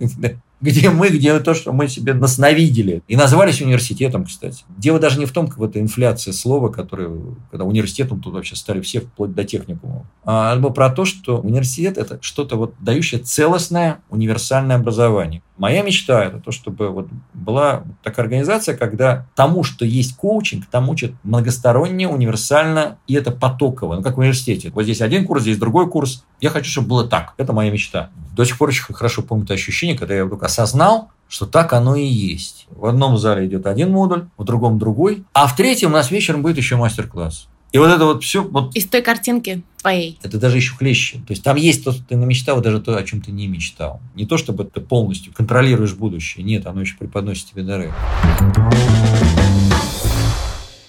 где 0.60 0.90
мы, 0.90 1.08
где 1.08 1.38
то, 1.40 1.54
что 1.54 1.72
мы 1.72 1.88
себе 1.88 2.14
насновидели. 2.14 3.02
И 3.08 3.16
назвались 3.16 3.60
университетом, 3.60 4.24
кстати. 4.24 4.64
Дело 4.76 4.98
даже 4.98 5.18
не 5.18 5.26
в 5.26 5.32
том, 5.32 5.48
как 5.48 5.58
вот 5.58 5.76
инфляция 5.76 6.32
слова, 6.32 6.68
которое, 6.68 7.10
когда 7.50 7.64
университетом 7.64 8.20
тут 8.20 8.34
вообще 8.34 8.56
стали 8.56 8.80
все 8.80 9.00
вплоть 9.00 9.34
до 9.34 9.44
техникума, 9.44 10.06
а 10.24 10.56
про 10.70 10.90
то, 10.90 11.04
что 11.04 11.38
университет– 11.40 11.98
это 11.98 12.18
что-то 12.20 12.56
вот 12.56 12.74
дающее 12.80 13.20
целостное 13.20 14.00
универсальное 14.10 14.76
образование. 14.76 15.42
Моя 15.56 15.82
мечта– 15.82 16.24
это 16.26 16.38
то, 16.38 16.52
чтобы 16.52 16.90
вот 16.90 17.08
была 17.32 17.84
такая 18.02 18.24
организация, 18.24 18.76
когда 18.76 19.26
тому, 19.34 19.64
что 19.64 19.84
есть 19.84 20.16
коучинг, 20.16 20.66
там 20.66 20.90
учат 20.90 21.12
многосторонне, 21.22 22.08
универсально, 22.08 22.98
и 23.06 23.14
это 23.14 23.30
потоково. 23.30 23.96
Ну, 23.96 24.02
как 24.02 24.16
в 24.16 24.20
университете. 24.20 24.70
Вот 24.74 24.82
здесь 24.82 25.00
один 25.00 25.26
курс, 25.26 25.42
здесь 25.42 25.58
другой 25.58 25.88
курс. 25.88 26.24
Я 26.40 26.50
хочу, 26.50 26.70
чтобы 26.70 26.88
было 26.88 27.08
так. 27.08 27.32
Это 27.38 27.54
моя 27.54 27.70
мечта. 27.70 28.10
До 28.34 28.44
сих 28.44 28.58
пор 28.58 28.68
очень 28.68 28.82
хорошо 28.82 29.22
помню 29.22 29.44
это 29.44 29.54
ощущение, 29.54 29.96
когда 29.96 30.14
я 30.14 30.26
вдруг 30.26 30.42
осознал, 30.42 31.10
что 31.28 31.46
так 31.46 31.72
оно 31.72 31.96
и 31.96 32.04
есть. 32.04 32.66
В 32.70 32.84
одном 32.84 33.16
зале 33.16 33.46
идет 33.46 33.66
один 33.66 33.90
модуль, 33.90 34.26
в 34.36 34.44
другом 34.44 34.78
другой, 34.78 35.24
а 35.32 35.46
в 35.46 35.56
третьем 35.56 35.90
у 35.90 35.94
нас 35.94 36.10
вечером 36.10 36.42
будет 36.42 36.58
еще 36.58 36.76
мастер-класс. 36.76 37.48
И 37.76 37.78
вот 37.78 37.90
это 37.90 38.06
вот 38.06 38.24
все... 38.24 38.42
Вот, 38.42 38.74
Из 38.74 38.86
той 38.86 39.02
картинки 39.02 39.62
твоей. 39.82 40.18
Это 40.22 40.38
даже 40.38 40.56
еще 40.56 40.74
хлеще. 40.74 41.18
То 41.18 41.32
есть 41.32 41.42
там 41.42 41.56
есть 41.56 41.84
то, 41.84 41.92
что 41.92 42.02
ты 42.02 42.16
намечтал, 42.16 42.62
даже 42.62 42.80
то, 42.80 42.96
о 42.96 43.02
чем 43.02 43.20
ты 43.20 43.32
не 43.32 43.48
мечтал. 43.48 44.00
Не 44.14 44.24
то, 44.24 44.38
чтобы 44.38 44.64
ты 44.64 44.80
полностью 44.80 45.34
контролируешь 45.34 45.92
будущее. 45.92 46.42
Нет, 46.42 46.66
оно 46.66 46.80
еще 46.80 46.96
преподносит 46.96 47.50
тебе 47.50 47.64
дары. 47.64 47.92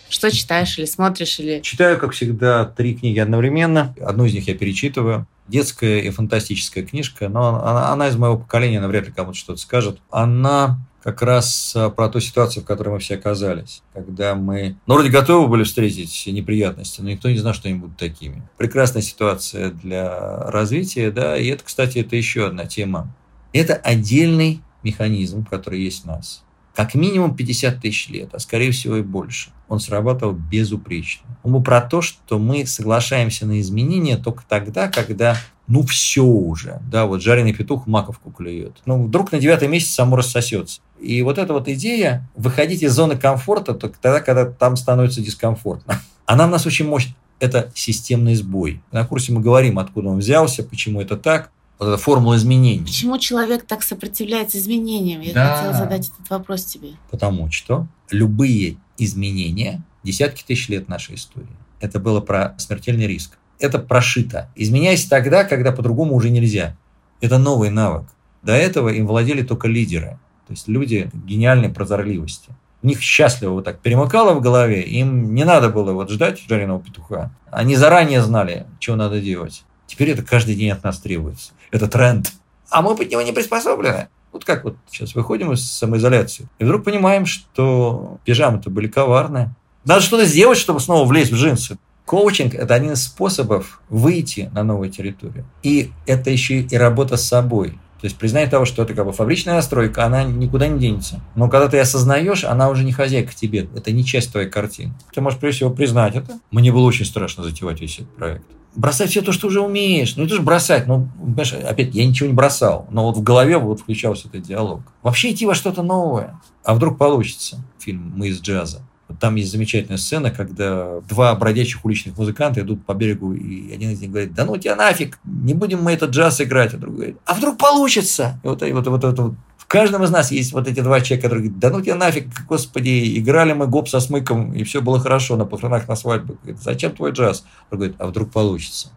Что 0.07 0.31
читаешь 0.31 0.79
или 0.79 0.85
смотришь? 0.85 1.37
Или... 1.41 1.59
Читаю, 1.59 1.99
как 1.99 2.13
всегда, 2.13 2.63
три 2.63 2.95
книги 2.95 3.19
одновременно. 3.19 3.93
Одну 3.99 4.23
из 4.23 4.33
них 4.33 4.47
я 4.47 4.55
перечитываю 4.55 5.27
детская 5.49 5.99
и 5.99 6.09
фантастическая 6.09 6.85
книжка, 6.85 7.27
но 7.27 7.61
она, 7.65 7.91
она 7.91 8.07
из 8.07 8.15
моего 8.15 8.37
поколения, 8.37 8.77
она 8.77 8.87
вряд 8.87 9.07
ли 9.07 9.11
кому-то 9.11 9.37
что-то 9.37 9.59
скажет. 9.59 9.99
Она 10.09 10.79
как 11.03 11.21
раз 11.21 11.73
а, 11.75 11.89
про 11.89 12.09
ту 12.09 12.19
ситуацию, 12.19 12.63
в 12.63 12.65
которой 12.65 12.89
мы 12.89 12.99
все 12.99 13.15
оказались, 13.15 13.81
когда 13.93 14.35
мы, 14.35 14.77
ну, 14.85 14.95
вроде 14.95 15.09
готовы 15.09 15.47
были 15.47 15.63
встретить 15.63 16.23
неприятности, 16.27 17.01
но 17.01 17.09
никто 17.09 17.29
не 17.29 17.37
знал, 17.37 17.53
что 17.53 17.67
они 17.69 17.77
будут 17.77 17.97
такими. 17.97 18.41
Прекрасная 18.57 19.01
ситуация 19.01 19.71
для 19.71 20.49
развития, 20.49 21.11
да, 21.11 21.37
и 21.37 21.47
это, 21.47 21.63
кстати, 21.63 21.99
это 21.99 22.15
еще 22.15 22.47
одна 22.47 22.65
тема. 22.65 23.15
Это 23.53 23.75
отдельный 23.75 24.61
механизм, 24.83 25.45
который 25.45 25.81
есть 25.81 26.03
в 26.03 26.05
нас 26.05 26.43
как 26.77 26.93
минимум 26.93 27.35
50 27.35 27.81
тысяч 27.81 28.07
лет, 28.09 28.35
а 28.35 28.39
скорее 28.39 28.69
всего 28.69 28.97
и 28.97 29.01
больше. 29.01 29.49
Он 29.67 29.79
срабатывал 29.79 30.33
безупречно. 30.33 31.25
Он 31.41 31.53
был 31.53 31.63
про 31.63 31.81
то, 31.81 32.03
что 32.03 32.37
мы 32.37 32.67
соглашаемся 32.67 33.47
на 33.47 33.59
изменения 33.61 34.15
только 34.15 34.43
тогда, 34.47 34.87
когда 34.87 35.37
ну 35.67 35.81
все 35.81 36.21
уже, 36.21 36.79
да, 36.89 37.07
вот 37.07 37.23
жареный 37.23 37.53
петух 37.53 37.87
маковку 37.87 38.29
клюет. 38.29 38.77
Ну, 38.85 39.05
вдруг 39.05 39.31
на 39.31 39.39
девятый 39.39 39.67
месяц 39.67 39.89
само 39.89 40.17
рассосется. 40.17 40.81
И 40.99 41.21
вот 41.21 41.37
эта 41.37 41.53
вот 41.53 41.67
идея 41.67 42.27
выходить 42.35 42.83
из 42.83 42.93
зоны 42.93 43.17
комфорта 43.17 43.73
только 43.73 43.97
тогда, 44.01 44.19
когда 44.19 44.45
там 44.45 44.75
становится 44.75 45.21
дискомфортно. 45.21 46.01
Она 46.25 46.47
в 46.47 46.49
нас 46.49 46.65
очень 46.65 46.87
мощная. 46.87 47.15
Это 47.39 47.71
системный 47.75 48.35
сбой. 48.35 48.81
На 48.91 49.05
курсе 49.05 49.31
мы 49.31 49.41
говорим, 49.41 49.77
откуда 49.77 50.09
он 50.09 50.17
взялся, 50.17 50.63
почему 50.63 51.01
это 51.01 51.17
так 51.17 51.51
вот 51.79 51.89
эта 51.89 51.97
формула 51.97 52.35
изменений. 52.35 52.83
Почему 52.83 53.19
человек 53.19 53.65
так 53.65 53.83
сопротивляется 53.83 54.57
изменениям? 54.57 55.21
Я 55.21 55.33
да. 55.33 55.55
хотела 55.55 55.73
задать 55.73 56.07
этот 56.07 56.29
вопрос 56.29 56.65
тебе. 56.65 56.93
Потому 57.11 57.51
что 57.51 57.87
любые 58.09 58.77
изменения, 58.97 59.83
десятки 60.03 60.43
тысяч 60.43 60.69
лет 60.69 60.87
нашей 60.87 61.15
истории, 61.15 61.47
это 61.79 61.99
было 61.99 62.21
про 62.21 62.55
смертельный 62.57 63.05
риск. 63.05 63.37
Это 63.59 63.79
прошито. 63.79 64.49
Изменяйся 64.55 65.09
тогда, 65.09 65.43
когда 65.43 65.71
по-другому 65.71 66.15
уже 66.15 66.29
нельзя. 66.29 66.75
Это 67.21 67.37
новый 67.37 67.69
навык. 67.69 68.07
До 68.43 68.53
этого 68.53 68.89
им 68.89 69.07
владели 69.07 69.41
только 69.41 69.67
лидеры. 69.67 70.19
То 70.47 70.53
есть 70.53 70.67
люди 70.67 71.09
гениальной 71.13 71.69
прозорливости. 71.69 72.49
У 72.81 72.87
них 72.87 73.01
счастливо 73.01 73.51
вот 73.51 73.65
так 73.65 73.79
перемыкало 73.79 74.33
в 74.33 74.41
голове, 74.41 74.81
им 74.81 75.33
не 75.33 75.43
надо 75.43 75.69
было 75.69 75.91
вот 75.91 76.09
ждать 76.09 76.41
жареного 76.47 76.81
петуха. 76.81 77.31
Они 77.51 77.75
заранее 77.75 78.21
знали, 78.21 78.65
что 78.79 78.95
надо 78.95 79.19
делать. 79.19 79.63
Теперь 79.87 80.11
это 80.11 80.23
каждый 80.23 80.55
день 80.55 80.71
от 80.71 80.83
нас 80.83 80.99
требуется. 80.99 81.51
Это 81.71 81.87
тренд. 81.87 82.31
А 82.69 82.81
мы 82.81 82.95
под 82.95 83.09
него 83.09 83.21
не 83.21 83.31
приспособлены. 83.31 84.07
Вот 84.31 84.45
как 84.45 84.63
вот 84.63 84.77
сейчас 84.89 85.15
выходим 85.15 85.51
из 85.53 85.69
самоизоляции, 85.69 86.47
и 86.59 86.63
вдруг 86.63 86.83
понимаем, 86.83 87.25
что 87.25 88.19
пижамы-то 88.25 88.69
были 88.69 88.87
коварные. 88.87 89.55
Надо 89.83 90.01
что-то 90.01 90.25
сделать, 90.25 90.57
чтобы 90.57 90.79
снова 90.79 91.07
влезть 91.07 91.31
в 91.31 91.35
джинсы. 91.35 91.77
Коучинг– 92.05 92.53
это 92.55 92.73
один 92.73 92.93
из 92.93 93.03
способов 93.03 93.81
выйти 93.89 94.49
на 94.53 94.63
новую 94.63 94.89
территорию. 94.89 95.45
И 95.63 95.91
это 96.05 96.29
еще 96.29 96.61
и 96.61 96.77
работа 96.77 97.17
с 97.17 97.27
собой. 97.27 97.77
То 97.99 98.05
есть 98.05 98.17
признание 98.17 98.49
того, 98.49 98.65
что 98.65 98.83
это 98.83 98.93
как 98.93 99.05
бы 99.05 99.11
фабричная 99.11 99.55
настройка, 99.55 100.05
она 100.05 100.23
никуда 100.23 100.67
не 100.67 100.79
денется. 100.79 101.19
Но 101.35 101.49
когда 101.49 101.67
ты 101.67 101.79
осознаешь, 101.79 102.43
она 102.43 102.69
уже 102.69 102.83
не 102.83 102.91
хозяйка 102.91 103.33
тебе, 103.35 103.67
это 103.75 103.91
не 103.91 104.05
часть 104.05 104.31
твоей 104.31 104.49
картины. 104.49 104.93
Ты 105.13 105.21
можешь 105.21 105.39
прежде 105.39 105.57
всего 105.57 105.71
признать 105.71 106.15
это. 106.15 106.39
Мне 106.51 106.71
было 106.71 106.85
очень 106.85 107.05
страшно 107.05 107.43
затевать 107.43 107.81
весь 107.81 107.99
этот 107.99 108.15
проект 108.15 108.45
бросать 108.77 109.09
все 109.09 109.21
то, 109.21 109.31
что 109.33 109.47
уже 109.47 109.59
умеешь. 109.59 110.15
Ну, 110.15 110.25
это 110.25 110.35
же 110.35 110.41
бросать. 110.41 110.87
Ну, 110.87 111.09
понимаешь, 111.19 111.53
опять, 111.53 111.93
я 111.93 112.05
ничего 112.05 112.27
не 112.27 112.33
бросал. 112.33 112.87
Но 112.91 113.05
вот 113.05 113.17
в 113.17 113.23
голове 113.23 113.57
вот 113.57 113.81
включался 113.81 114.27
этот 114.29 114.43
диалог. 114.43 114.81
Вообще 115.01 115.31
идти 115.31 115.45
во 115.45 115.55
что-то 115.55 115.81
новое. 115.81 116.39
А 116.63 116.73
вдруг 116.73 116.97
получится? 116.97 117.57
Фильм 117.79 118.13
«Мы 118.15 118.29
из 118.29 118.39
джаза». 118.39 118.81
Там 119.19 119.35
есть 119.35 119.51
замечательная 119.51 119.97
сцена, 119.97 120.31
когда 120.31 120.99
два 121.09 121.33
бродячих 121.35 121.83
уличных 121.83 122.17
музыканта 122.17 122.61
идут 122.61 122.85
по 122.85 122.93
берегу, 122.93 123.33
и 123.33 123.73
один 123.73 123.91
из 123.91 124.01
них 124.01 124.11
говорит, 124.11 124.33
да 124.33 124.45
ну 124.45 124.57
тебя 124.57 124.75
нафиг, 124.75 125.19
не 125.23 125.53
будем 125.53 125.81
мы 125.81 125.93
этот 125.93 126.11
джаз 126.11 126.41
играть. 126.41 126.73
А 126.73 126.77
другой 126.77 126.97
говорит, 126.97 127.17
а 127.25 127.33
вдруг 127.33 127.57
получится? 127.57 128.39
И 128.43 128.47
вот, 128.47 128.63
и 128.63 128.71
вот, 128.71 128.87
вот, 128.87 129.03
вот, 129.03 129.19
вот 129.19 129.33
в 129.57 129.65
каждом 129.65 130.03
из 130.03 130.11
нас 130.11 130.31
есть 130.31 130.53
вот 130.53 130.67
эти 130.67 130.79
два 130.79 131.01
человека, 131.01 131.27
которые 131.27 131.49
говорят, 131.49 131.59
да 131.59 131.69
ну 131.71 131.81
тебя 131.81 131.95
нафиг, 131.95 132.27
господи, 132.47 133.19
играли 133.19 133.53
мы 133.53 133.67
гоп 133.67 133.89
со 133.89 133.99
смыком, 133.99 134.53
и 134.53 134.63
все 134.63 134.81
было 134.81 134.99
хорошо 134.99 135.35
на 135.35 135.45
похоронах, 135.45 135.87
на 135.87 135.95
свадьбе. 135.95 136.35
Говорит, 136.41 136.61
Зачем 136.61 136.95
твой 136.95 137.11
джаз? 137.11 137.43
Он 137.69 137.79
говорит, 137.79 137.95
а 137.99 138.07
вдруг 138.07 138.31
получится? 138.31 138.91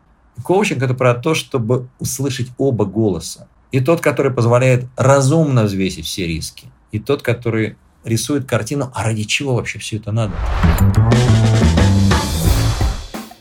Коучинг– 0.44 0.82
это 0.84 0.94
про 0.94 1.14
то, 1.14 1.34
чтобы 1.34 1.88
услышать 1.98 2.48
оба 2.56 2.84
голоса. 2.84 3.48
И 3.72 3.80
тот, 3.80 4.00
который 4.00 4.32
позволяет 4.32 4.86
разумно 4.96 5.64
взвесить 5.64 6.06
все 6.06 6.26
риски, 6.26 6.68
и 6.92 6.98
тот, 6.98 7.22
который 7.22 7.76
рисует 8.04 8.46
картину, 8.46 8.90
а 8.94 9.04
ради 9.04 9.24
чего 9.24 9.54
вообще 9.54 9.78
все 9.78 9.96
это 9.96 10.12
надо. 10.12 10.32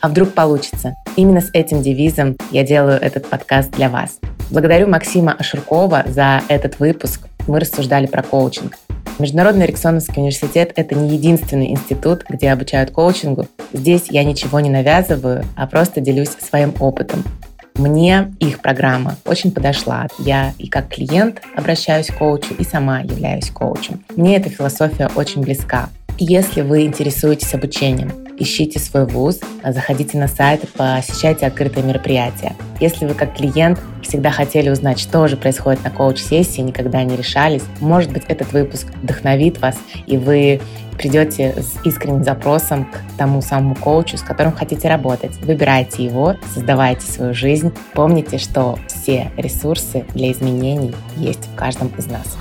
А 0.02 0.08
вдруг 0.08 0.34
получится? 0.34 0.96
Именно 1.16 1.42
с 1.42 1.50
этим 1.54 1.82
девизом 1.82 2.38
я 2.52 2.64
делаю 2.64 3.00
этот 3.02 3.28
подкаст 3.28 3.72
для 3.72 3.90
вас. 3.90 4.20
Благодарю 4.50 4.88
Максима 4.88 5.34
Ашуркова 5.34 6.06
за 6.08 6.42
этот 6.48 6.80
выпуск. 6.80 7.28
Мы 7.48 7.60
рассуждали 7.60 8.06
про 8.06 8.24
коучинг. 8.24 8.78
Международный 9.20 9.66
Эриксоновский 9.66 10.22
университет– 10.22 10.72
это 10.78 10.96
не 10.96 11.16
единственный 11.18 11.72
институт, 11.72 12.24
где 12.30 12.52
обучают 12.52 12.92
коучингу. 12.92 13.48
Здесь 13.74 14.06
я 14.10 14.24
ничего 14.24 14.62
не 14.62 14.70
навязываю, 14.70 15.44
а 15.58 15.68
просто 15.68 16.00
делюсь 16.00 16.30
своим 16.30 16.74
опытом. 16.80 17.26
Мне 17.80 18.34
их 18.42 18.60
программа 18.60 19.16
очень 19.26 19.52
подошла. 19.52 20.08
Я 20.20 20.54
и 20.58 20.68
как 20.68 20.90
клиент 20.90 21.42
обращаюсь 21.56 22.08
к 22.08 22.18
коучу, 22.18 22.54
и 22.58 22.66
сама 22.66 23.00
являюсь 23.00 23.50
коучем. 23.52 24.04
Мне 24.18 24.36
эта 24.36 24.50
философия 24.50 25.10
очень 25.16 25.44
близка. 25.44 25.88
Если 26.18 26.60
вы 26.60 26.84
интересуетесь 26.84 27.54
обучением, 27.54 28.12
ищите 28.38 28.80
свой 28.80 29.06
вуз, 29.06 29.40
заходите 29.66 30.18
на 30.18 30.28
сайт, 30.28 30.68
посещайте 30.76 31.46
открытые 31.46 31.86
мероприятия. 31.86 32.54
Если 32.82 33.06
вы 33.06 33.14
как 33.14 33.38
клиент 33.38 33.80
всегда 34.02 34.30
хотели 34.30 34.70
узнать, 34.70 35.00
что 35.00 35.30
же 35.30 35.38
происходит 35.38 35.82
на 35.86 35.90
коуч-сессии, 35.90 36.60
никогда 36.60 37.02
не 37.06 37.16
решались, 37.16 37.64
может 37.80 38.12
быть, 38.12 38.24
этот 38.28 38.52
выпуск 38.52 38.88
вдохновит 39.02 39.62
вас, 39.62 39.78
и 40.06 40.18
вы 40.18 40.60
придете 41.00 41.56
с 41.64 41.86
искренним 41.86 42.24
запросом 42.24 42.86
к 42.86 43.02
тому 43.18 43.42
самому 43.42 43.74
коучу, 43.74 44.18
с 44.18 44.22
которым 44.22 44.52
хотите 44.52 44.90
работать. 44.90 45.32
Выбирайте 45.42 46.04
его, 46.04 46.36
создавайте 46.54 47.10
свою 47.10 47.34
жизнь. 47.34 47.74
Помните, 47.94 48.38
что 48.38 48.78
все 48.88 49.32
ресурсы 49.38 50.06
для 50.14 50.32
изменений 50.34 50.94
есть 51.16 51.48
в 51.48 51.56
каждом 51.56 51.88
из 51.98 52.08
нас. 52.08 52.38